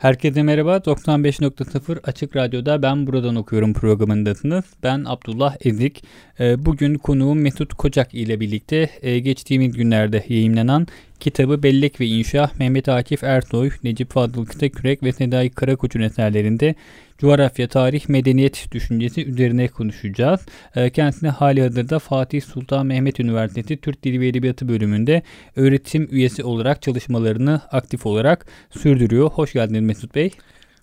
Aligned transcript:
Herkese 0.00 0.42
merhaba. 0.42 0.76
95.0 0.76 2.00
Açık 2.02 2.36
Radyo'da 2.36 2.82
Ben 2.82 3.06
Buradan 3.06 3.36
Okuyorum 3.36 3.72
programındasınız. 3.72 4.64
Ben 4.82 5.04
Abdullah 5.06 5.56
Ezik. 5.60 6.04
Ee, 6.40 6.64
bugün 6.66 6.94
konuğum 6.94 7.40
Mesut 7.40 7.74
Kocak 7.74 8.14
ile 8.14 8.40
birlikte 8.40 8.90
e, 9.02 9.18
geçtiğimiz 9.18 9.76
günlerde 9.76 10.24
yayınlanan 10.28 10.86
kitabı 11.20 11.62
Bellek 11.62 12.00
ve 12.00 12.06
İnşa 12.06 12.50
Mehmet 12.58 12.88
Akif 12.88 13.24
Ersoy, 13.24 13.70
Necip 13.84 14.10
Fazıl 14.10 14.46
Kıtakürek 14.46 15.02
ve 15.02 15.12
Sedai 15.12 15.50
Karakoç'un 15.50 16.00
eserlerinde 16.00 16.74
coğrafya, 17.18 17.68
tarih, 17.68 18.08
medeniyet 18.08 18.72
düşüncesi 18.72 19.24
üzerine 19.24 19.68
konuşacağız. 19.68 20.40
E, 20.76 20.90
kendisine 20.90 21.30
hali 21.30 21.62
hazırda 21.62 21.98
Fatih 21.98 22.42
Sultan 22.42 22.86
Mehmet 22.86 23.20
Üniversitesi 23.20 23.76
Türk 23.76 24.02
Dili 24.02 24.20
ve 24.20 24.28
Edebiyatı 24.28 24.68
bölümünde 24.68 25.22
öğretim 25.56 26.08
üyesi 26.10 26.44
olarak 26.44 26.82
çalışmalarını 26.82 27.60
aktif 27.70 28.06
olarak 28.06 28.46
sürdürüyor. 28.70 29.30
Hoş 29.30 29.52
geldiniz 29.52 29.82
Mesut 29.82 30.14
Bey. 30.14 30.30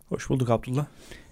Hoş 0.10 0.30
bulduk 0.30 0.50
Abdullah. 0.50 0.86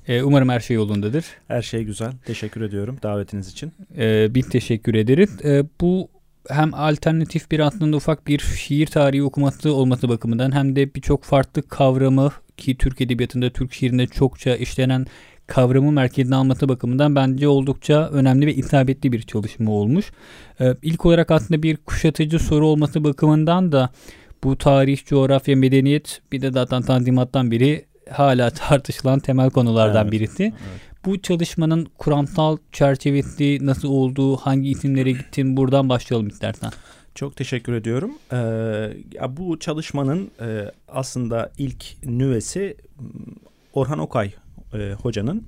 E, 0.07 0.23
umarım 0.23 0.49
her 0.49 0.59
şey 0.59 0.75
yolundadır. 0.75 1.25
Her 1.47 1.61
şey 1.61 1.83
güzel. 1.83 2.11
Teşekkür 2.25 2.61
ediyorum 2.61 2.97
davetiniz 3.03 3.51
için. 3.51 3.71
E, 3.97 4.35
biz 4.35 4.49
teşekkür 4.49 4.93
ederiz. 4.93 5.45
E, 5.45 5.63
bu 5.81 6.09
hem 6.49 6.73
alternatif 6.73 7.51
bir 7.51 7.59
aslında 7.59 7.97
ufak 7.97 8.27
bir 8.27 8.39
şiir 8.39 8.87
tarihi 8.87 9.23
okuması 9.23 9.73
olması 9.73 10.09
bakımından 10.09 10.51
hem 10.55 10.75
de 10.75 10.95
birçok 10.95 11.23
farklı 11.23 11.67
kavramı 11.67 12.31
ki 12.57 12.77
Türk 12.77 13.01
Edebiyatı'nda 13.01 13.49
Türk 13.49 13.73
şiirinde 13.73 14.07
çokça 14.07 14.55
işlenen 14.55 15.05
kavramı 15.47 15.91
merkezine 15.91 16.35
alması 16.35 16.69
bakımından 16.69 17.15
bence 17.15 17.47
oldukça 17.47 18.09
önemli 18.09 18.47
ve 18.47 18.53
isabetli 18.53 19.11
bir 19.11 19.21
çalışma 19.21 19.71
olmuş. 19.71 20.11
Ee, 20.61 20.75
ilk 20.81 21.05
olarak 21.05 21.31
aslında 21.31 21.63
bir 21.63 21.77
kuşatıcı 21.77 22.39
soru 22.39 22.67
olması 22.67 23.03
bakımından 23.03 23.71
da 23.71 23.89
bu 24.43 24.57
tarih, 24.57 25.05
coğrafya, 25.05 25.55
medeniyet 25.55 26.21
bir 26.31 26.41
de 26.41 26.51
zaten 26.51 26.81
tanzimattan 26.81 27.51
biri 27.51 27.85
hala 28.11 28.49
tartışılan 28.69 29.19
temel 29.19 29.49
konulardan 29.49 30.03
evet, 30.03 30.11
birisi. 30.11 30.43
Evet. 30.43 30.92
Bu 31.05 31.21
çalışmanın 31.21 31.87
kuramsal 31.97 32.57
çerçevesi 32.71 33.57
nasıl 33.61 33.89
olduğu, 33.89 34.35
hangi 34.37 34.69
isimlere 34.69 35.11
gittin 35.11 35.57
buradan 35.57 35.89
başlayalım 35.89 36.27
istersen. 36.27 36.71
Çok 37.15 37.35
teşekkür 37.35 37.73
ediyorum. 37.73 38.11
Ee, 38.31 38.37
bu 39.37 39.59
çalışmanın 39.59 40.31
e, 40.41 40.71
aslında 40.87 41.51
ilk 41.57 41.85
nüvesi 42.05 42.77
Orhan 43.73 43.99
Okay 43.99 44.33
e, 44.73 44.93
hocanın 45.01 45.43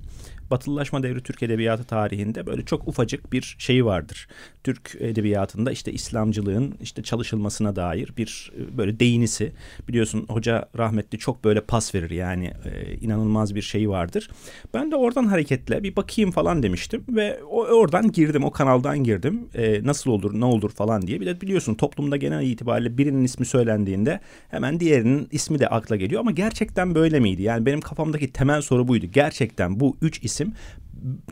Batılılaşma 0.50 1.02
devri 1.02 1.22
Türk 1.22 1.42
Edebiyatı 1.42 1.84
tarihinde 1.84 2.46
böyle 2.46 2.64
çok 2.64 2.88
ufacık 2.88 3.32
bir 3.32 3.56
şeyi 3.58 3.84
vardır. 3.84 4.28
Türk 4.64 4.96
edebiyatında 5.00 5.72
işte 5.72 5.92
İslamcılığın 5.92 6.74
işte 6.82 7.02
çalışılmasına 7.02 7.76
dair 7.76 8.12
bir 8.16 8.52
e, 8.58 8.78
böyle 8.78 9.00
değinisi. 9.00 9.52
Biliyorsun 9.88 10.26
hoca 10.28 10.68
rahmetli 10.78 11.18
çok 11.18 11.44
böyle 11.44 11.60
pas 11.60 11.94
verir 11.94 12.10
yani 12.10 12.52
e, 12.64 12.94
inanılmaz 12.94 13.54
bir 13.54 13.62
şey 13.62 13.88
vardır. 13.88 14.30
Ben 14.74 14.90
de 14.90 14.96
oradan 14.96 15.24
hareketle 15.24 15.82
bir 15.82 15.96
bakayım 15.96 16.30
falan 16.30 16.62
demiştim 16.62 17.04
ve 17.08 17.42
oradan 17.44 18.12
girdim 18.12 18.44
o 18.44 18.50
kanaldan 18.50 19.04
girdim. 19.04 19.48
E, 19.54 19.80
nasıl 19.84 20.10
olur 20.10 20.40
ne 20.40 20.44
olur 20.44 20.70
falan 20.70 21.06
diye. 21.06 21.20
Bir 21.20 21.26
de 21.26 21.40
biliyorsun 21.40 21.74
toplumda 21.74 22.16
genel 22.16 22.46
itibariyle 22.46 22.98
birinin 22.98 23.24
ismi 23.24 23.46
söylendiğinde 23.46 24.20
hemen 24.48 24.80
diğerinin 24.80 25.28
ismi 25.32 25.58
de 25.58 25.68
akla 25.68 25.96
geliyor 25.96 26.20
ama 26.20 26.30
gerçekten 26.30 26.94
böyle 26.94 27.20
miydi? 27.20 27.42
Yani 27.42 27.66
benim 27.66 27.80
kafamdaki 27.80 28.32
temel 28.32 28.60
soru 28.60 28.88
buydu. 28.88 29.06
Gerçekten 29.12 29.80
bu 29.80 29.96
üç 30.02 30.24
isim 30.24 30.35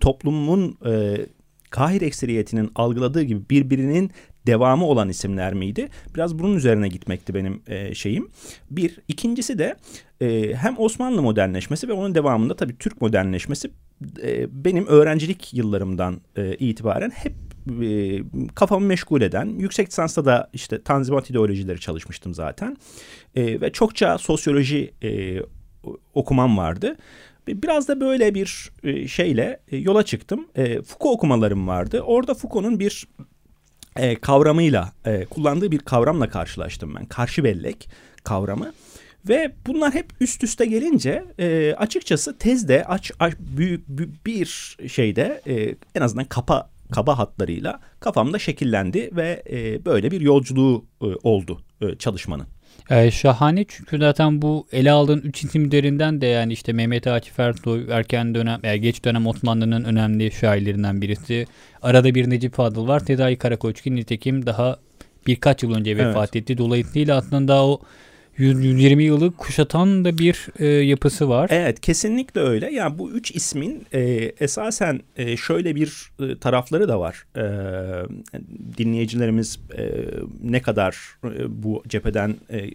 toplumun 0.00 0.78
e, 0.86 1.16
Kahir 1.70 2.02
ekseriyetinin 2.02 2.70
algıladığı 2.74 3.22
gibi 3.22 3.50
birbirinin 3.50 4.10
devamı 4.46 4.84
olan 4.86 5.08
isimler 5.08 5.54
miydi? 5.54 5.88
Biraz 6.14 6.38
bunun 6.38 6.56
üzerine 6.56 6.88
gitmekti 6.88 7.34
benim 7.34 7.62
e, 7.66 7.94
şeyim. 7.94 8.28
Bir. 8.70 8.98
ikincisi 9.08 9.58
de 9.58 9.76
e, 10.20 10.54
hem 10.54 10.78
Osmanlı 10.78 11.22
modernleşmesi 11.22 11.88
ve 11.88 11.92
onun 11.92 12.14
devamında 12.14 12.56
tabii 12.56 12.78
Türk 12.78 13.00
modernleşmesi 13.00 13.70
e, 14.22 14.64
benim 14.64 14.86
öğrencilik 14.86 15.54
yıllarımdan 15.54 16.20
e, 16.36 16.56
itibaren 16.56 17.10
hep 17.10 17.32
e, 17.82 18.18
kafamı 18.54 18.86
meşgul 18.86 19.22
eden, 19.22 19.46
yüksek 19.46 19.88
lisansta 19.88 20.24
da 20.24 20.50
işte 20.52 20.82
tanzimat 20.82 21.30
ideolojileri 21.30 21.80
çalışmıştım 21.80 22.34
zaten. 22.34 22.76
E, 23.34 23.60
ve 23.60 23.72
çokça 23.72 24.18
sosyoloji 24.18 24.94
e, 25.02 25.40
okumam 26.14 26.58
vardı. 26.58 26.96
Biraz 27.48 27.88
da 27.88 28.00
böyle 28.00 28.34
bir 28.34 28.70
e, 28.82 29.08
şeyle 29.08 29.60
e, 29.68 29.76
yola 29.76 30.02
çıktım. 30.02 30.48
E, 30.54 30.64
Foucault 30.82 31.16
okumalarım 31.16 31.68
vardı. 31.68 32.00
Orada 32.00 32.34
Foucault'un 32.34 32.80
bir 32.80 33.08
kavramıyla, 34.20 34.92
kullandığı 35.30 35.70
bir 35.70 35.78
kavramla 35.78 36.28
karşılaştım 36.28 36.94
ben. 36.94 37.06
Karşı 37.06 37.44
bellek 37.44 37.88
kavramı. 38.24 38.72
Ve 39.28 39.54
bunlar 39.66 39.94
hep 39.94 40.06
üst 40.20 40.44
üste 40.44 40.66
gelince 40.66 41.24
açıkçası 41.76 42.38
tezde 42.38 42.84
aç, 42.84 43.12
aç 43.18 43.34
büyük, 43.38 43.88
bir 44.26 44.76
şeyde 44.88 45.42
en 45.94 46.00
azından 46.00 46.24
kapa 46.24 46.70
kaba 46.92 47.18
hatlarıyla 47.18 47.80
kafamda 48.00 48.38
şekillendi 48.38 49.10
ve 49.12 49.42
böyle 49.84 50.10
bir 50.10 50.20
yolculuğu 50.20 50.84
oldu 51.22 51.60
çalışmanın. 51.98 52.46
Ee, 52.90 53.10
şahane 53.10 53.64
çünkü 53.68 53.98
zaten 53.98 54.42
bu 54.42 54.66
ele 54.72 54.90
aldığın 54.90 55.20
üç 55.20 55.44
isimlerinden 55.44 56.20
de 56.20 56.26
yani 56.26 56.52
işte 56.52 56.72
Mehmet 56.72 57.06
Akif 57.06 57.40
Ersoy 57.40 57.86
erken 57.90 58.34
dönem 58.34 58.60
yani 58.62 58.80
geç 58.80 59.04
dönem 59.04 59.26
Osmanlı'nın 59.26 59.84
önemli 59.84 60.32
şairlerinden 60.32 61.02
birisi. 61.02 61.46
Arada 61.82 62.14
bir 62.14 62.30
Necip 62.30 62.54
Fadıl 62.54 62.88
var. 62.88 63.04
Tedai 63.04 63.36
Karakoçki 63.36 63.96
nitekim 63.96 64.46
daha 64.46 64.76
birkaç 65.26 65.62
yıl 65.62 65.74
önce 65.74 65.96
vefat 65.96 66.28
evet. 66.32 66.36
etti. 66.36 66.58
Dolayısıyla 66.58 67.16
aslında 67.16 67.64
o 67.64 67.80
120 68.38 69.04
yılı 69.04 69.32
kuşatan 69.36 70.04
da 70.04 70.18
bir 70.18 70.48
e, 70.58 70.66
yapısı 70.66 71.28
var. 71.28 71.50
Evet 71.52 71.80
kesinlikle 71.80 72.40
öyle. 72.40 72.74
Yani 72.74 72.98
bu 72.98 73.10
üç 73.10 73.30
ismin 73.30 73.86
e, 73.92 74.00
esasen 74.40 75.00
e, 75.16 75.36
şöyle 75.36 75.74
bir 75.74 76.10
e, 76.20 76.38
tarafları 76.38 76.88
da 76.88 77.00
var. 77.00 77.26
E, 77.36 77.44
dinleyicilerimiz 78.78 79.58
e, 79.78 79.84
ne 80.42 80.62
kadar 80.62 80.96
e, 81.24 81.62
bu 81.62 81.82
cepheden 81.88 82.36
e, 82.50 82.58
e, 82.58 82.68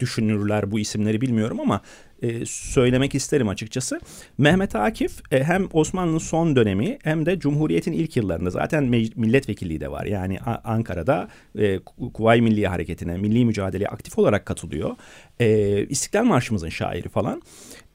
düşünürler 0.00 0.70
bu 0.70 0.80
isimleri 0.80 1.20
bilmiyorum 1.20 1.60
ama 1.60 1.80
e, 2.22 2.46
söylemek 2.46 3.14
isterim 3.14 3.48
açıkçası. 3.48 4.00
Mehmet 4.38 4.76
Akif 4.76 5.32
e, 5.32 5.44
hem 5.44 5.68
Osmanlı'nın 5.72 6.18
son 6.18 6.56
dönemi 6.56 6.98
hem 7.02 7.26
de 7.26 7.38
Cumhuriyet'in 7.38 7.92
ilk 7.92 8.16
yıllarında 8.16 8.50
zaten 8.50 8.84
milletvekilliği 9.16 9.80
de 9.80 9.90
var. 9.90 10.04
Yani 10.04 10.38
Ankara'da 10.64 11.28
e, 11.58 11.78
Kuvayi 12.14 12.42
Milli 12.42 12.66
Hareketi'ne, 12.66 13.16
milli 13.16 13.44
mücadeleye 13.44 13.88
aktif 13.88 14.18
olarak 14.18 14.46
katılıyor. 14.46 14.96
E, 15.40 15.86
İstiklal 15.86 16.24
Marşımızın 16.24 16.68
şairi 16.68 17.08
falan. 17.08 17.42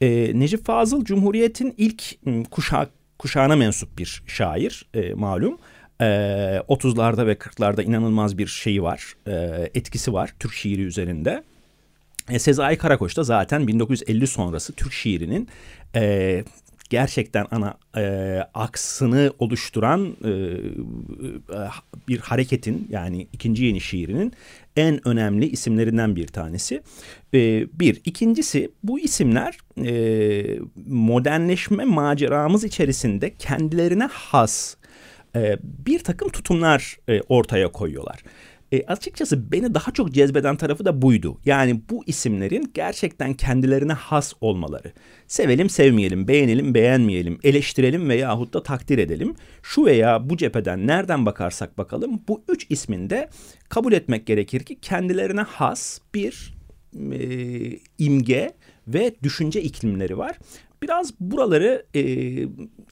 E, 0.02 0.40
Necip 0.40 0.66
Fazıl 0.66 1.06
Cumhuriyet'in 1.06 1.74
ilk 1.78 2.04
kuşağı 2.52 2.90
kuşağına 3.20 3.56
mensup 3.56 3.98
bir 3.98 4.24
şair 4.28 4.86
e, 4.94 5.14
malum. 5.14 5.58
E, 6.02 6.06
30'larda 6.68 7.28
ve 7.28 7.34
40'larda 7.34 7.84
inanılmaz 7.84 8.38
bir 8.38 8.48
şeyi 8.48 8.84
var, 8.84 9.14
e, 9.28 9.34
etkisi 9.74 10.14
var 10.14 10.34
Türk 10.40 10.54
şiiri 10.54 10.82
üzerinde. 10.82 11.44
E, 12.30 12.40
Sezai 12.40 12.78
Karakoç 12.78 13.18
da 13.18 13.24
zaten 13.24 13.68
1950 13.68 14.28
sonrası 14.28 14.74
Türk 14.74 14.94
şiirinin 14.94 15.48
e, 15.96 16.44
gerçekten 16.90 17.48
ana 17.52 17.78
e, 17.98 18.40
aksını 18.54 19.34
oluşturan 19.40 20.16
e, 20.24 20.30
e, 20.30 21.60
bir 22.08 22.20
hareketin 22.20 22.88
yani 22.90 23.28
ikinci 23.34 23.66
yeni 23.66 23.82
şiirinin 23.82 24.34
en 24.76 25.08
önemli 25.08 25.50
isimlerinden 25.50 26.16
bir 26.16 26.28
tanesi. 26.28 26.82
E, 27.34 27.66
bir. 27.80 28.02
ikincisi 28.06 28.72
bu 28.84 29.00
isimler 29.00 29.58
e, 29.86 30.60
modernleşme 30.88 31.86
maceramız 31.86 32.64
içerisinde 32.64 33.34
kendilerine 33.36 34.06
has 34.12 34.76
e, 35.36 35.58
bir 35.64 36.00
takım 36.00 36.30
tutumlar 36.30 36.98
e, 37.10 37.22
ortaya 37.22 37.72
koyuyorlar. 37.72 38.24
E, 38.72 38.84
açıkçası 38.84 39.52
beni 39.52 39.74
daha 39.74 39.92
çok 39.92 40.12
cezbeden 40.12 40.56
tarafı 40.56 40.86
da 40.86 41.02
buydu. 41.02 41.38
Yani 41.46 41.82
bu 41.90 42.04
isimlerin 42.06 42.72
gerçekten 42.74 43.34
kendilerine 43.34 43.94
has 43.94 44.34
olmaları. 44.42 44.92
Sevelim 45.28 45.70
sevmeyelim, 45.70 46.28
beğenelim 46.28 46.74
beğenmeyelim, 46.74 47.40
eleştirelim 47.44 48.10
veyahut 48.10 48.54
da 48.54 48.64
takdir 48.64 48.98
edelim. 48.98 49.36
Şu 49.64 49.86
veya 49.86 50.30
bu 50.30 50.38
cepheden 50.38 50.88
nereden 50.88 51.26
bakarsak 51.26 51.78
bakalım 51.78 52.22
bu 52.28 52.44
üç 52.50 52.68
isminde 52.70 53.30
kabul 53.70 53.94
etmek 53.94 54.28
gerekir 54.28 54.64
ki 54.64 54.80
kendilerine 54.82 55.42
has 55.42 56.00
bir 56.14 56.58
e, 57.12 57.20
imge 57.98 58.54
ve 58.88 59.16
düşünce 59.24 59.62
iklimleri 59.62 60.18
var. 60.18 60.38
Biraz 60.82 61.14
buraları 61.20 61.86
e, 61.96 62.02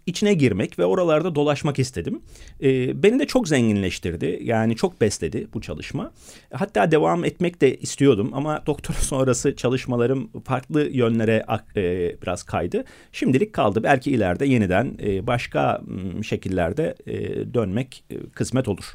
içine 0.05 0.33
girmek 0.33 0.79
ve 0.79 0.85
oralarda 0.85 1.35
dolaşmak 1.35 1.79
istedim. 1.79 2.21
E, 2.63 3.03
beni 3.03 3.19
de 3.19 3.27
çok 3.27 3.47
zenginleştirdi. 3.47 4.39
Yani 4.41 4.75
çok 4.75 5.01
besledi 5.01 5.47
bu 5.53 5.61
çalışma. 5.61 6.11
Hatta 6.53 6.91
devam 6.91 7.25
etmek 7.25 7.61
de 7.61 7.77
istiyordum 7.77 8.29
ama 8.33 8.63
doktora 8.65 8.97
sonrası 8.97 9.55
çalışmalarım 9.55 10.29
farklı 10.43 10.89
yönlere 10.91 11.45
e, 11.75 11.81
biraz 12.21 12.43
kaydı. 12.43 12.83
Şimdilik 13.11 13.53
kaldı. 13.53 13.83
Belki 13.83 14.11
ileride 14.11 14.45
yeniden 14.45 14.97
e, 15.03 15.27
başka 15.27 15.81
şekillerde 16.23 16.95
e, 17.07 17.13
dönmek 17.53 18.03
e, 18.09 18.29
kısmet 18.29 18.67
olur. 18.67 18.93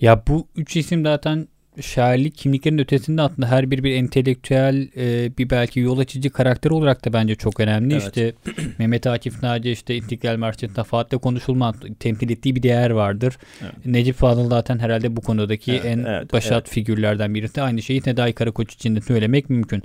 Ya 0.00 0.22
bu 0.28 0.48
üç 0.56 0.76
isim 0.76 1.02
zaten 1.02 1.48
şairlik 1.80 2.36
kimliklerin 2.36 2.78
ötesinde 2.78 3.22
aslında 3.22 3.50
her 3.50 3.70
bir 3.70 3.84
bir 3.84 3.94
entelektüel 3.94 4.88
e, 4.96 5.36
bir 5.38 5.50
belki 5.50 5.80
yol 5.80 5.98
açıcı 5.98 6.30
karakter 6.30 6.70
olarak 6.70 7.04
da 7.04 7.12
bence 7.12 7.34
çok 7.34 7.60
önemli. 7.60 7.94
Evet. 7.94 8.02
İşte 8.02 8.32
Mehmet 8.78 9.06
Akif 9.06 9.42
Naci 9.42 9.70
işte 9.70 9.94
İstiklal 9.94 10.36
Marşı'nda 10.36 10.84
Fatih'te 10.84 11.16
konuşulma 11.16 11.74
temsil 12.00 12.30
ettiği 12.30 12.56
bir 12.56 12.62
değer 12.62 12.90
vardır. 12.90 13.38
Evet. 13.62 13.86
Necip 13.86 14.16
Fazıl 14.16 14.50
zaten 14.50 14.78
herhalde 14.78 15.16
bu 15.16 15.20
konudaki 15.20 15.72
evet, 15.72 15.84
en 15.84 16.04
evet, 16.04 16.32
başat 16.32 16.52
evet. 16.52 16.68
figürlerden 16.68 17.34
birisi. 17.34 17.62
Aynı 17.62 17.82
şeyi 17.82 18.02
Nedai 18.06 18.32
Karakoç 18.32 18.74
için 18.74 18.96
de 18.96 19.00
söylemek 19.00 19.50
mümkün. 19.50 19.82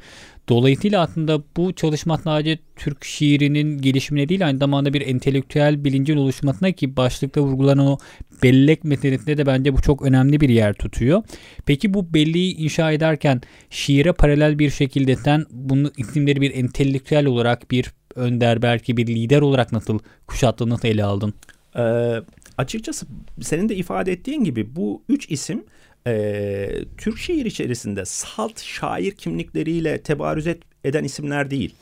Dolayısıyla 0.49 1.01
aslında 1.01 1.43
bu 1.57 1.73
çalışma 1.73 2.17
sadece 2.17 2.59
Türk 2.75 3.05
şiirinin 3.05 3.81
gelişimine 3.81 4.29
değil 4.29 4.45
aynı 4.45 4.57
zamanda 4.57 4.93
bir 4.93 5.07
entelektüel 5.07 5.83
bilincin 5.83 6.17
oluşmasına 6.17 6.71
ki 6.71 6.97
başlıkta 6.97 7.41
vurgulanan 7.41 7.87
o 7.87 7.97
bellek 8.43 8.83
meselesinde 8.83 9.37
de 9.37 9.45
bence 9.45 9.73
bu 9.73 9.81
çok 9.81 10.01
önemli 10.01 10.39
bir 10.39 10.49
yer 10.49 10.73
tutuyor. 10.73 11.23
Peki 11.65 11.93
bu 11.93 12.13
belleği 12.13 12.55
inşa 12.55 12.91
ederken 12.91 13.41
şiire 13.69 14.11
paralel 14.11 14.59
bir 14.59 14.69
şekilde 14.69 15.15
sen 15.15 15.45
bunu 15.51 15.91
isimleri 15.97 16.41
bir 16.41 16.55
entelektüel 16.55 17.25
olarak 17.25 17.71
bir 17.71 17.93
önder 18.15 18.61
belki 18.61 18.97
bir 18.97 19.07
lider 19.07 19.41
olarak 19.41 19.71
nasıl 19.71 19.99
kuşattın 20.27 20.69
nasıl 20.69 20.87
ele 20.87 21.03
aldın? 21.03 21.33
Ee, 21.77 22.13
açıkçası 22.57 23.05
senin 23.41 23.69
de 23.69 23.75
ifade 23.75 24.11
ettiğin 24.11 24.43
gibi 24.43 24.75
bu 24.75 25.03
üç 25.09 25.31
isim 25.31 25.63
e, 26.07 26.69
Türk 26.97 27.17
şiir 27.17 27.45
içerisinde 27.45 28.05
salt 28.05 28.61
şair 28.61 29.11
kimlikleriyle 29.11 30.01
tebarüz 30.01 30.47
et, 30.47 30.63
eden 30.83 31.03
isimler 31.03 31.51
değil. 31.51 31.75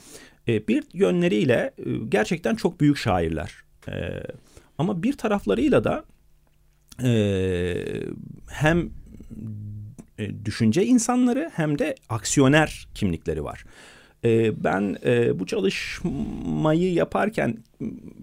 E, 0.47 0.67
bir 0.67 0.83
yönleriyle 0.93 1.73
e, 1.77 1.83
gerçekten 2.09 2.55
çok 2.55 2.81
büyük 2.81 2.97
şairler. 2.97 3.53
E, 3.87 3.93
ama 4.77 5.03
bir 5.03 5.13
taraflarıyla 5.13 5.83
da 5.83 6.05
e, 7.03 7.13
hem 8.49 8.89
e, 10.19 10.45
düşünce 10.45 10.85
insanları 10.85 11.51
hem 11.55 11.79
de 11.79 11.95
aksiyoner 12.09 12.87
kimlikleri 12.93 13.43
var. 13.43 13.65
Ben 14.63 14.97
e, 15.05 15.39
bu 15.39 15.45
çalışmayı 15.45 16.93
yaparken 16.93 17.57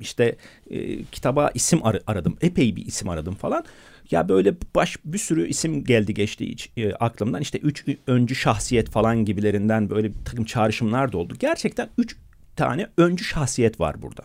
işte 0.01 0.37
e, 0.71 1.05
kitaba 1.05 1.51
isim 1.55 1.87
ar- 1.87 2.03
aradım. 2.07 2.37
Epey 2.41 2.77
bir 2.77 2.87
isim 2.87 3.09
aradım 3.09 3.35
falan. 3.35 3.65
Ya 4.11 4.29
böyle 4.29 4.55
baş 4.75 4.97
bir 5.05 5.19
sürü 5.19 5.49
isim 5.49 5.85
geldi 5.85 6.15
geçti 6.15 6.45
iç, 6.45 6.71
e, 6.77 6.93
aklımdan. 6.93 7.41
İşte 7.41 7.59
üç 7.59 7.85
öncü 8.07 8.35
şahsiyet 8.35 8.91
falan 8.91 9.25
gibilerinden 9.25 9.91
böyle 9.91 10.09
bir 10.09 10.25
takım 10.25 10.45
çağrışımlar 10.45 11.13
da 11.13 11.19
oldu. 11.19 11.35
Gerçekten 11.39 11.89
üç 11.99 12.17
tane 12.57 12.87
öncü 12.97 13.25
şahsiyet 13.25 13.81
var 13.81 14.03
burada. 14.03 14.23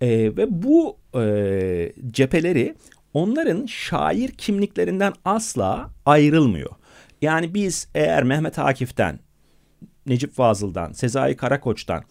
E, 0.00 0.08
ve 0.08 0.62
bu 0.62 0.96
e, 1.20 1.92
cepheleri 2.10 2.74
onların 3.14 3.66
şair 3.66 4.28
kimliklerinden 4.28 5.12
asla 5.24 5.90
ayrılmıyor. 6.06 6.70
Yani 7.22 7.54
biz 7.54 7.88
eğer 7.94 8.22
Mehmet 8.22 8.58
Akif'ten, 8.58 9.18
Necip 10.06 10.34
Fazıl'dan, 10.34 10.92
Sezai 10.92 11.36
Karakoç'tan 11.36 12.04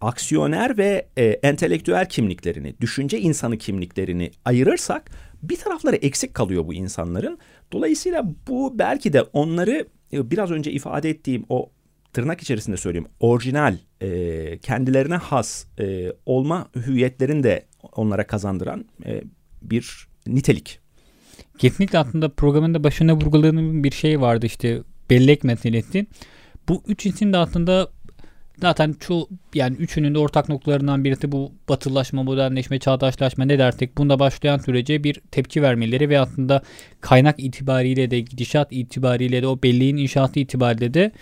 aksiyoner 0.00 0.78
ve 0.78 1.06
e, 1.16 1.24
entelektüel 1.24 2.08
kimliklerini, 2.08 2.74
düşünce 2.80 3.20
insanı 3.20 3.58
kimliklerini 3.58 4.30
ayırırsak 4.44 5.10
bir 5.42 5.56
tarafları 5.56 5.96
eksik 5.96 6.34
kalıyor 6.34 6.66
bu 6.66 6.74
insanların. 6.74 7.38
Dolayısıyla 7.72 8.24
bu 8.48 8.78
belki 8.78 9.12
de 9.12 9.22
onları 9.22 9.86
e, 10.12 10.30
biraz 10.30 10.50
önce 10.50 10.72
ifade 10.72 11.10
ettiğim 11.10 11.44
o 11.48 11.70
tırnak 12.12 12.40
içerisinde 12.40 12.76
söyleyeyim 12.76 13.08
orijinal 13.20 13.76
e, 14.00 14.58
kendilerine 14.58 15.16
has 15.16 15.64
e, 15.78 16.12
olma 16.26 16.68
hüviyetlerini 16.76 17.42
de 17.42 17.66
onlara 17.92 18.26
kazandıran 18.26 18.84
e, 19.06 19.22
bir 19.62 20.06
nitelik. 20.26 20.78
Kesinlikle 21.58 21.98
aslında 21.98 22.28
programın 22.28 22.74
da 22.74 22.84
başına 22.84 23.14
vurguladığım 23.16 23.84
bir 23.84 23.90
şey 23.90 24.20
vardı 24.20 24.46
işte 24.46 24.82
bellek 25.10 25.44
meselesi. 25.44 26.06
Bu 26.68 26.82
üç 26.86 27.06
isim 27.06 27.32
de 27.32 27.36
aslında 27.36 27.90
zaten 28.60 28.94
çoğu 29.00 29.28
yani 29.54 29.76
üçünün 29.76 30.14
de 30.14 30.18
ortak 30.18 30.48
noktalarından 30.48 31.04
birisi 31.04 31.32
bu 31.32 31.52
batılılaşma, 31.68 32.22
modernleşme, 32.22 32.78
çağdaşlaşma 32.78 33.44
ne 33.44 33.58
dersek 33.58 33.98
bunda 33.98 34.18
başlayan 34.18 34.58
sürece 34.58 35.04
bir 35.04 35.20
tepki 35.30 35.62
vermeleri 35.62 36.08
ve 36.08 36.20
aslında 36.20 36.62
kaynak 37.00 37.34
itibariyle 37.38 38.10
de 38.10 38.20
gidişat 38.20 38.68
itibariyle 38.70 39.42
de 39.42 39.46
o 39.46 39.62
belleğin 39.62 39.96
inşaatı 39.96 40.40
itibariyle 40.40 40.94
de 40.94 41.12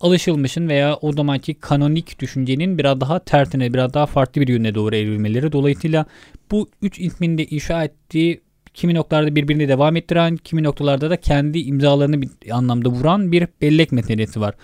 alışılmışın 0.00 0.68
veya 0.68 0.96
o 0.96 1.12
zamanki 1.12 1.54
kanonik 1.54 2.20
düşüncenin 2.20 2.78
biraz 2.78 3.00
daha 3.00 3.18
tersine, 3.18 3.74
biraz 3.74 3.94
daha 3.94 4.06
farklı 4.06 4.40
bir 4.40 4.48
yöne 4.48 4.74
doğru 4.74 4.96
evrilmeleri. 4.96 5.52
Dolayısıyla 5.52 6.06
bu 6.50 6.68
üç 6.82 6.98
ismin 6.98 7.38
de 7.38 7.44
inşa 7.44 7.84
ettiği 7.84 8.40
kimi 8.74 8.94
noktalarda 8.94 9.36
birbirini 9.36 9.68
devam 9.68 9.96
ettiren, 9.96 10.36
kimi 10.36 10.62
noktalarda 10.62 11.10
da 11.10 11.16
kendi 11.16 11.58
imzalarını 11.58 12.22
bir 12.22 12.30
anlamda 12.50 12.88
vuran 12.88 13.32
bir 13.32 13.48
bellek 13.62 13.92
meselesi 13.92 14.40
var. 14.40 14.54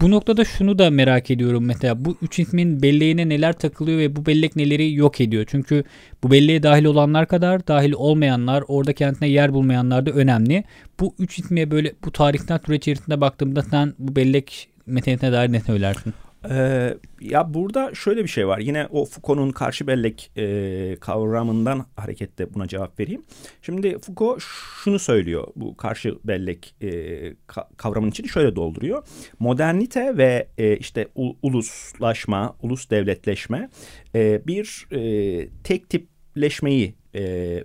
Bu 0.00 0.10
noktada 0.10 0.44
şunu 0.44 0.78
da 0.78 0.90
merak 0.90 1.30
ediyorum 1.30 1.64
mesela 1.64 2.04
bu 2.04 2.16
üç 2.22 2.38
ismin 2.38 2.82
belleğine 2.82 3.28
neler 3.28 3.52
takılıyor 3.52 3.98
ve 3.98 4.16
bu 4.16 4.26
bellek 4.26 4.56
neleri 4.56 4.94
yok 4.94 5.20
ediyor. 5.20 5.44
Çünkü 5.48 5.84
bu 6.22 6.30
belleğe 6.30 6.62
dahil 6.62 6.84
olanlar 6.84 7.26
kadar 7.26 7.66
dahil 7.66 7.92
olmayanlar 7.92 8.64
orada 8.68 8.92
kendine 8.92 9.28
yer 9.28 9.52
bulmayanlar 9.52 10.06
da 10.06 10.10
önemli. 10.10 10.64
Bu 11.00 11.14
üç 11.18 11.38
ismiye 11.38 11.70
böyle 11.70 11.92
bu 12.04 12.12
tarihten 12.12 12.60
süreç 12.66 12.82
içerisinde 12.82 13.20
baktığımda 13.20 13.62
sen 13.62 13.94
bu 13.98 14.16
bellek 14.16 14.68
meselesine 14.86 15.32
dair 15.32 15.52
ne 15.52 15.60
söylersin? 15.60 16.14
Ee, 16.50 16.94
ya 17.20 17.54
burada 17.54 17.94
şöyle 17.94 18.22
bir 18.22 18.28
şey 18.28 18.48
var. 18.48 18.58
Yine 18.58 18.86
o 18.90 19.04
Foucault'un 19.04 19.50
karşı 19.50 19.86
bellek 19.86 20.30
e, 20.36 20.96
kavramından 21.00 21.86
hareketle 21.96 22.54
buna 22.54 22.68
cevap 22.68 23.00
vereyim. 23.00 23.22
Şimdi 23.62 23.98
Foucault 23.98 24.42
şunu 24.84 24.98
söylüyor. 24.98 25.46
Bu 25.56 25.76
karşı 25.76 26.18
bellek 26.24 26.74
e, 26.82 27.34
kavramının 27.76 28.10
içini 28.10 28.28
şöyle 28.28 28.56
dolduruyor. 28.56 29.06
Modernite 29.38 30.16
ve 30.16 30.48
e, 30.58 30.76
işte 30.76 31.08
u, 31.14 31.36
uluslaşma, 31.42 32.56
ulus 32.62 32.90
devletleşme 32.90 33.68
e, 34.14 34.46
bir 34.46 34.86
e, 34.90 35.48
tek 35.64 35.90
tipleşmeyi, 35.90 36.94
e, 37.14 37.64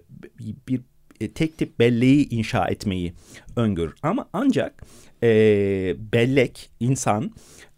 bir 0.67 0.81
e, 1.21 1.31
tek 1.31 1.57
tip 1.57 1.79
belleği 1.79 2.29
inşa 2.29 2.67
etmeyi 2.67 3.13
öngörür. 3.55 3.95
Ama 4.01 4.29
ancak 4.33 4.83
e, 5.24 5.29
bellek, 6.13 6.71
insan 6.79 7.31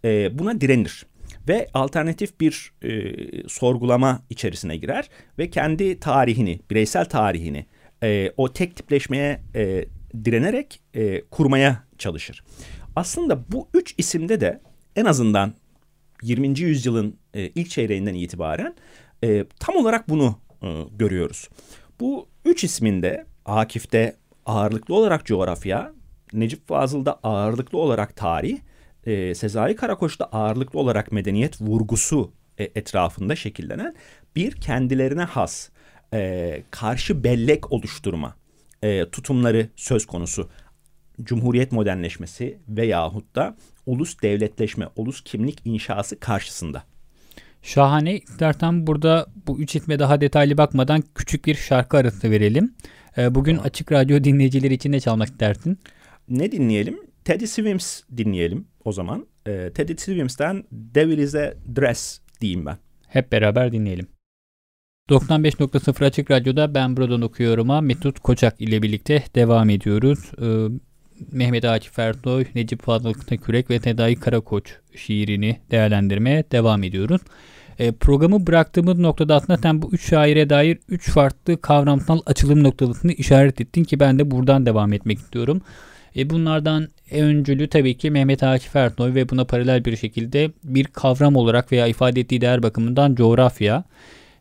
e, 0.05 0.39
buna 0.39 0.61
direnir 0.61 1.05
ve 1.47 1.67
alternatif 1.73 2.39
bir 2.39 2.71
e, 2.83 3.13
sorgulama 3.47 4.21
içerisine 4.29 4.77
girer 4.77 5.09
ve 5.39 5.49
kendi 5.49 5.99
tarihini, 5.99 6.59
bireysel 6.69 7.05
tarihini 7.05 7.65
e, 8.03 8.31
o 8.37 8.53
tek 8.53 8.75
tipleşmeye 8.75 9.41
e, 9.55 9.85
direnerek 10.25 10.81
e, 10.93 11.21
kurmaya 11.21 11.83
çalışır. 11.97 12.43
Aslında 12.95 13.51
bu 13.51 13.67
üç 13.73 13.95
isimde 13.97 14.41
de 14.41 14.61
en 14.95 15.05
azından 15.05 15.53
20. 16.21 16.59
yüzyılın 16.59 17.17
e, 17.33 17.47
ilk 17.47 17.69
çeyreğinden 17.69 18.13
itibaren 18.13 18.75
e, 19.23 19.45
tam 19.59 19.75
olarak 19.75 20.09
bunu 20.09 20.39
e, 20.63 20.67
görüyoruz. 20.97 21.49
Bu 21.99 22.27
üç 22.45 22.63
isminde 22.63 23.25
Akif'te 23.45 24.15
ağırlıklı 24.45 24.95
olarak 24.95 25.25
coğrafya, 25.25 25.93
Necip 26.33 26.67
Fazıl'da 26.67 27.19
ağırlıklı 27.23 27.77
olarak 27.77 28.15
tarih, 28.15 28.57
e, 29.05 29.35
Sezai 29.35 29.75
Karakoç'ta 29.75 30.25
ağırlıklı 30.25 30.79
olarak 30.79 31.11
medeniyet 31.11 31.61
vurgusu 31.61 32.31
e, 32.57 32.63
etrafında 32.63 33.35
şekillenen 33.35 33.95
bir 34.35 34.51
kendilerine 34.51 35.23
has 35.23 35.69
e, 36.13 36.63
karşı 36.71 37.23
bellek 37.23 37.71
oluşturma 37.71 38.35
e, 38.83 39.09
tutumları 39.09 39.69
söz 39.75 40.05
konusu. 40.05 40.49
Cumhuriyet 41.23 41.71
modernleşmesi 41.71 42.57
veyahut 42.69 43.35
da 43.35 43.57
ulus 43.85 44.21
devletleşme, 44.21 44.87
ulus 44.95 45.23
kimlik 45.23 45.61
inşası 45.65 46.19
karşısında. 46.19 46.83
Şahane. 47.61 48.17
İstersen 48.17 48.87
burada 48.87 49.27
bu 49.47 49.59
üç 49.59 49.75
isme 49.75 49.99
daha 49.99 50.21
detaylı 50.21 50.57
bakmadan 50.57 51.03
küçük 51.15 51.45
bir 51.45 51.55
şarkı 51.55 51.97
arası 51.97 52.31
verelim. 52.31 52.75
Ee, 53.17 53.35
bugün 53.35 53.57
Açık 53.57 53.91
Radyo 53.91 54.23
dinleyicileri 54.23 54.73
için 54.73 54.91
ne 54.91 54.99
çalmak 54.99 55.27
istersin? 55.27 55.79
ne 56.29 56.51
dinleyelim? 56.51 56.99
Teddy 57.25 57.45
Swims 57.45 58.01
dinleyelim 58.17 58.67
o 58.83 58.91
zaman. 58.91 59.27
E, 59.47 59.71
Teddy 59.73 59.93
Swims'ten 59.97 60.63
Devil 60.71 61.17
is 61.17 61.35
a 61.35 61.53
Dress 61.75 62.19
diyeyim 62.41 62.65
ben. 62.65 62.77
Hep 63.07 63.31
beraber 63.31 63.71
dinleyelim. 63.71 64.07
95.0 65.09 66.05
Açık 66.05 66.31
Radyo'da 66.31 66.75
ben 66.75 66.97
buradan 66.97 67.21
okuyorum'a 67.21 67.81
Mesut 67.81 68.19
Koçak 68.19 68.61
ile 68.61 68.81
birlikte 68.81 69.23
devam 69.35 69.69
ediyoruz. 69.69 70.19
Ee, 70.41 70.67
Mehmet 71.31 71.65
Akif 71.65 71.99
Ersoy, 71.99 72.45
Necip 72.55 72.81
Fazıl 72.81 73.13
Kürek 73.13 73.69
ve 73.69 73.79
Tedai 73.79 74.15
Karakoç 74.15 74.73
şiirini 74.95 75.57
değerlendirmeye 75.71 76.43
devam 76.51 76.83
ediyoruz. 76.83 77.21
E, 77.79 77.91
programı 77.91 78.47
bıraktığımız 78.47 78.99
noktada 78.99 79.35
aslında 79.35 79.57
sen 79.57 79.81
bu 79.81 79.89
üç 79.91 80.09
şaire 80.09 80.49
dair 80.49 80.77
üç 80.89 81.09
farklı 81.09 81.61
kavramsal 81.61 82.19
açılım 82.25 82.63
noktasını 82.63 83.11
işaret 83.11 83.61
ettin 83.61 83.83
ki 83.83 83.99
ben 83.99 84.19
de 84.19 84.31
buradan 84.31 84.65
devam 84.65 84.93
etmek 84.93 85.19
istiyorum. 85.19 85.61
E, 86.15 86.29
bunlardan 86.29 86.87
öncülü 87.11 87.67
tabii 87.67 87.97
ki 87.97 88.11
Mehmet 88.11 88.43
Akif 88.43 88.75
Ersoy 88.75 89.15
ve 89.15 89.29
buna 89.29 89.45
paralel 89.45 89.85
bir 89.85 89.97
şekilde 89.97 90.51
bir 90.63 90.83
kavram 90.85 91.35
olarak 91.35 91.71
veya 91.71 91.87
ifade 91.87 92.19
ettiği 92.19 92.41
değer 92.41 92.63
bakımından 92.63 93.15
coğrafya. 93.15 93.83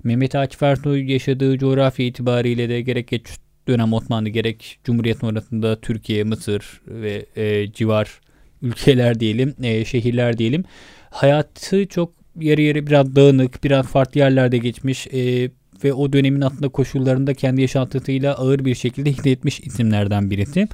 Mehmet 0.04 0.35
Akif 0.35 0.62
Ersoy 0.62 1.12
yaşadığı 1.12 1.59
coğrafya 1.59 2.06
itibariyle 2.06 2.68
de 2.68 2.80
gerek 2.80 3.09
geç 3.09 3.26
dönem 3.68 3.92
Osmanlı 3.92 4.28
gerek 4.28 4.78
Cumhuriyet 4.85 5.18
sonrasında 5.18 5.80
Türkiye, 5.80 6.25
Mısır 6.25 6.80
ve 6.87 7.26
e, 7.37 7.73
civar 7.73 8.21
ülkeler 8.62 9.21
diyelim, 9.21 9.54
e, 9.62 9.85
şehirler 9.85 10.38
diyelim. 10.38 10.64
Hayatı 11.11 11.87
çok 11.87 12.12
yarı 12.40 12.62
yarı 12.62 12.87
biraz 12.87 13.16
dağınık, 13.16 13.64
biraz 13.64 13.87
farklı 13.87 14.21
yerlerde 14.21 14.59
geçmiş 14.59 15.06
e, 15.06 15.50
ve 15.85 15.92
o 15.92 16.12
dönemin 16.12 16.40
aslında 16.40 16.68
koşullarında 16.68 17.35
kendi 17.35 17.61
yaşantısıyla 17.61 18.35
ağır 18.35 18.64
bir 18.64 18.75
şekilde 18.75 19.11
hissetmiş 19.12 19.61
isimlerden 19.61 20.30
birisi. 20.30 20.68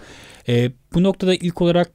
E, 0.50 0.72
bu 0.94 1.02
noktada 1.02 1.34
ilk 1.34 1.62
olarak 1.62 1.90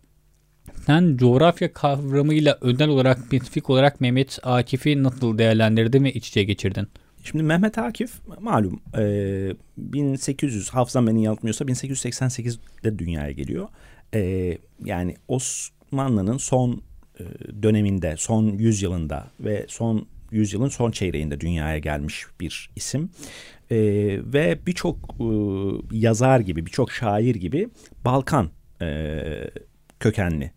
sen 0.86 1.18
coğrafya 1.18 1.74
kavramıyla 1.74 2.58
özel 2.62 2.90
olarak, 2.90 3.20
spesifik 3.20 3.70
olarak 3.70 4.02
Mehmet 4.02 4.40
Akif'i 4.44 5.04
nasıl 5.04 5.38
değerlendirdin 5.38 6.04
ve 6.04 6.14
iç 6.14 6.28
içe 6.28 6.44
geçirdin? 6.44 6.88
Şimdi 7.24 7.44
Mehmet 7.44 7.78
Akif 7.78 8.12
malum 8.40 8.82
e, 8.98 9.56
1800 9.78 10.70
hafızam 10.70 11.08
beni 11.08 11.24
yanıltmıyorsa 11.24 11.66
1888'de 11.66 13.00
dünyaya 13.00 13.32
geliyor. 13.32 13.68
E, 14.14 14.58
yani 14.84 15.16
Osmanlı'nın 15.28 16.38
son 16.38 16.82
e, 17.20 17.24
döneminde, 17.64 18.16
son 18.18 18.46
yüzyılında 18.46 19.32
ve 19.40 19.66
son 19.68 20.08
yüzyılın 20.32 20.70
son 20.70 20.92
çeyreğinde 20.92 21.40
dünyaya 21.40 21.78
gelmiş 21.78 22.26
bir 22.40 22.70
isim. 22.76 23.10
E, 23.72 23.78
ve 24.34 24.60
birçok 24.68 24.98
e, 25.20 25.26
yazar 25.98 26.40
gibi, 26.40 26.66
birçok 26.66 26.92
şair 26.92 27.36
gibi 27.36 27.70
Balkan 28.06 28.50
e, 28.82 29.22
kökenli. 30.00 30.52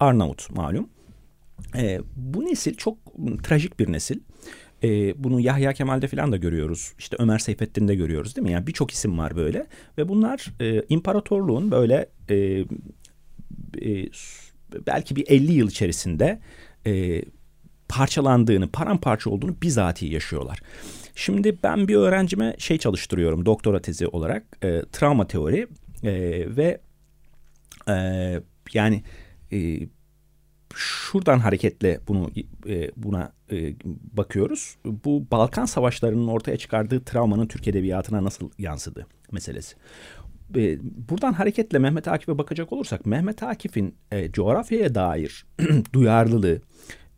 Arnavut 0.00 0.50
malum. 0.50 0.88
E, 1.76 2.00
bu 2.16 2.44
nesil 2.44 2.74
çok 2.74 2.98
trajik 3.42 3.80
bir 3.80 3.92
nesil. 3.92 4.20
E, 4.82 4.88
bunu 5.24 5.40
Yahya 5.40 5.72
Kemal'de 5.72 6.08
falan 6.08 6.32
da 6.32 6.36
görüyoruz. 6.36 6.92
İşte 6.98 7.16
Ömer 7.18 7.38
Seyfettin'de 7.38 7.94
görüyoruz 7.94 8.36
değil 8.36 8.46
mi? 8.46 8.52
Yani 8.52 8.66
birçok 8.66 8.90
isim 8.90 9.18
var 9.18 9.36
böyle. 9.36 9.66
Ve 9.98 10.08
bunlar 10.08 10.46
e, 10.60 10.82
imparatorluğun 10.88 11.70
böyle 11.70 12.08
e, 12.28 12.34
e, 13.82 14.08
belki 14.86 15.16
bir 15.16 15.24
50 15.28 15.52
yıl 15.52 15.68
içerisinde 15.68 16.40
e, 16.86 17.22
parçalandığını, 17.88 18.68
paramparça 18.68 19.30
olduğunu 19.30 19.56
bizatihi 19.62 20.14
yaşıyorlar. 20.14 20.62
Şimdi 21.14 21.58
ben 21.62 21.88
bir 21.88 21.96
öğrencime 21.96 22.54
şey 22.58 22.78
çalıştırıyorum 22.78 23.46
doktora 23.46 23.82
tezi 23.82 24.06
olarak 24.06 24.58
e, 24.62 24.82
travma 24.92 25.26
teori 25.26 25.66
e, 26.02 26.12
ve 26.56 26.80
e, 27.88 27.94
yani 28.74 29.02
e, 29.52 29.80
şuradan 30.74 31.38
hareketle 31.38 32.00
bunu 32.08 32.30
e, 32.68 32.90
buna 32.96 33.32
e, 33.52 33.74
bakıyoruz. 34.12 34.76
Bu 34.84 35.26
Balkan 35.30 35.64
savaşlarının 35.64 36.28
ortaya 36.28 36.56
çıkardığı 36.56 37.04
travmanın 37.04 37.46
Türk 37.46 37.68
edebiyatına 37.68 38.24
nasıl 38.24 38.50
yansıdı 38.58 39.06
meselesi. 39.32 39.76
E, 40.56 40.78
buradan 41.08 41.32
hareketle 41.32 41.78
Mehmet 41.78 42.08
Akif'e 42.08 42.38
bakacak 42.38 42.72
olursak 42.72 43.06
Mehmet 43.06 43.42
Akif'in 43.42 43.94
e, 44.12 44.32
coğrafyaya 44.32 44.94
dair 44.94 45.46
duyarlılığı 45.92 46.60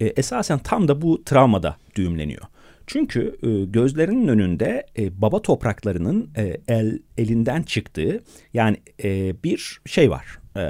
e, 0.01 0.07
esasen 0.07 0.59
tam 0.59 0.89
da 0.89 1.03
bu 1.03 1.25
travmada 1.25 1.77
düğümleniyor. 1.97 2.43
Çünkü 2.87 3.37
e, 3.43 3.65
gözlerinin 3.65 4.29
önünde 4.29 4.87
e, 4.99 5.23
baba 5.23 5.43
topraklarının 5.43 6.31
e, 6.37 6.57
el 6.69 6.99
elinden 7.19 7.63
çıktığı 7.63 8.21
yani 8.55 8.77
e, 9.05 9.35
bir 9.45 9.81
şey 9.87 10.11
var. 10.11 10.39
E, 10.57 10.65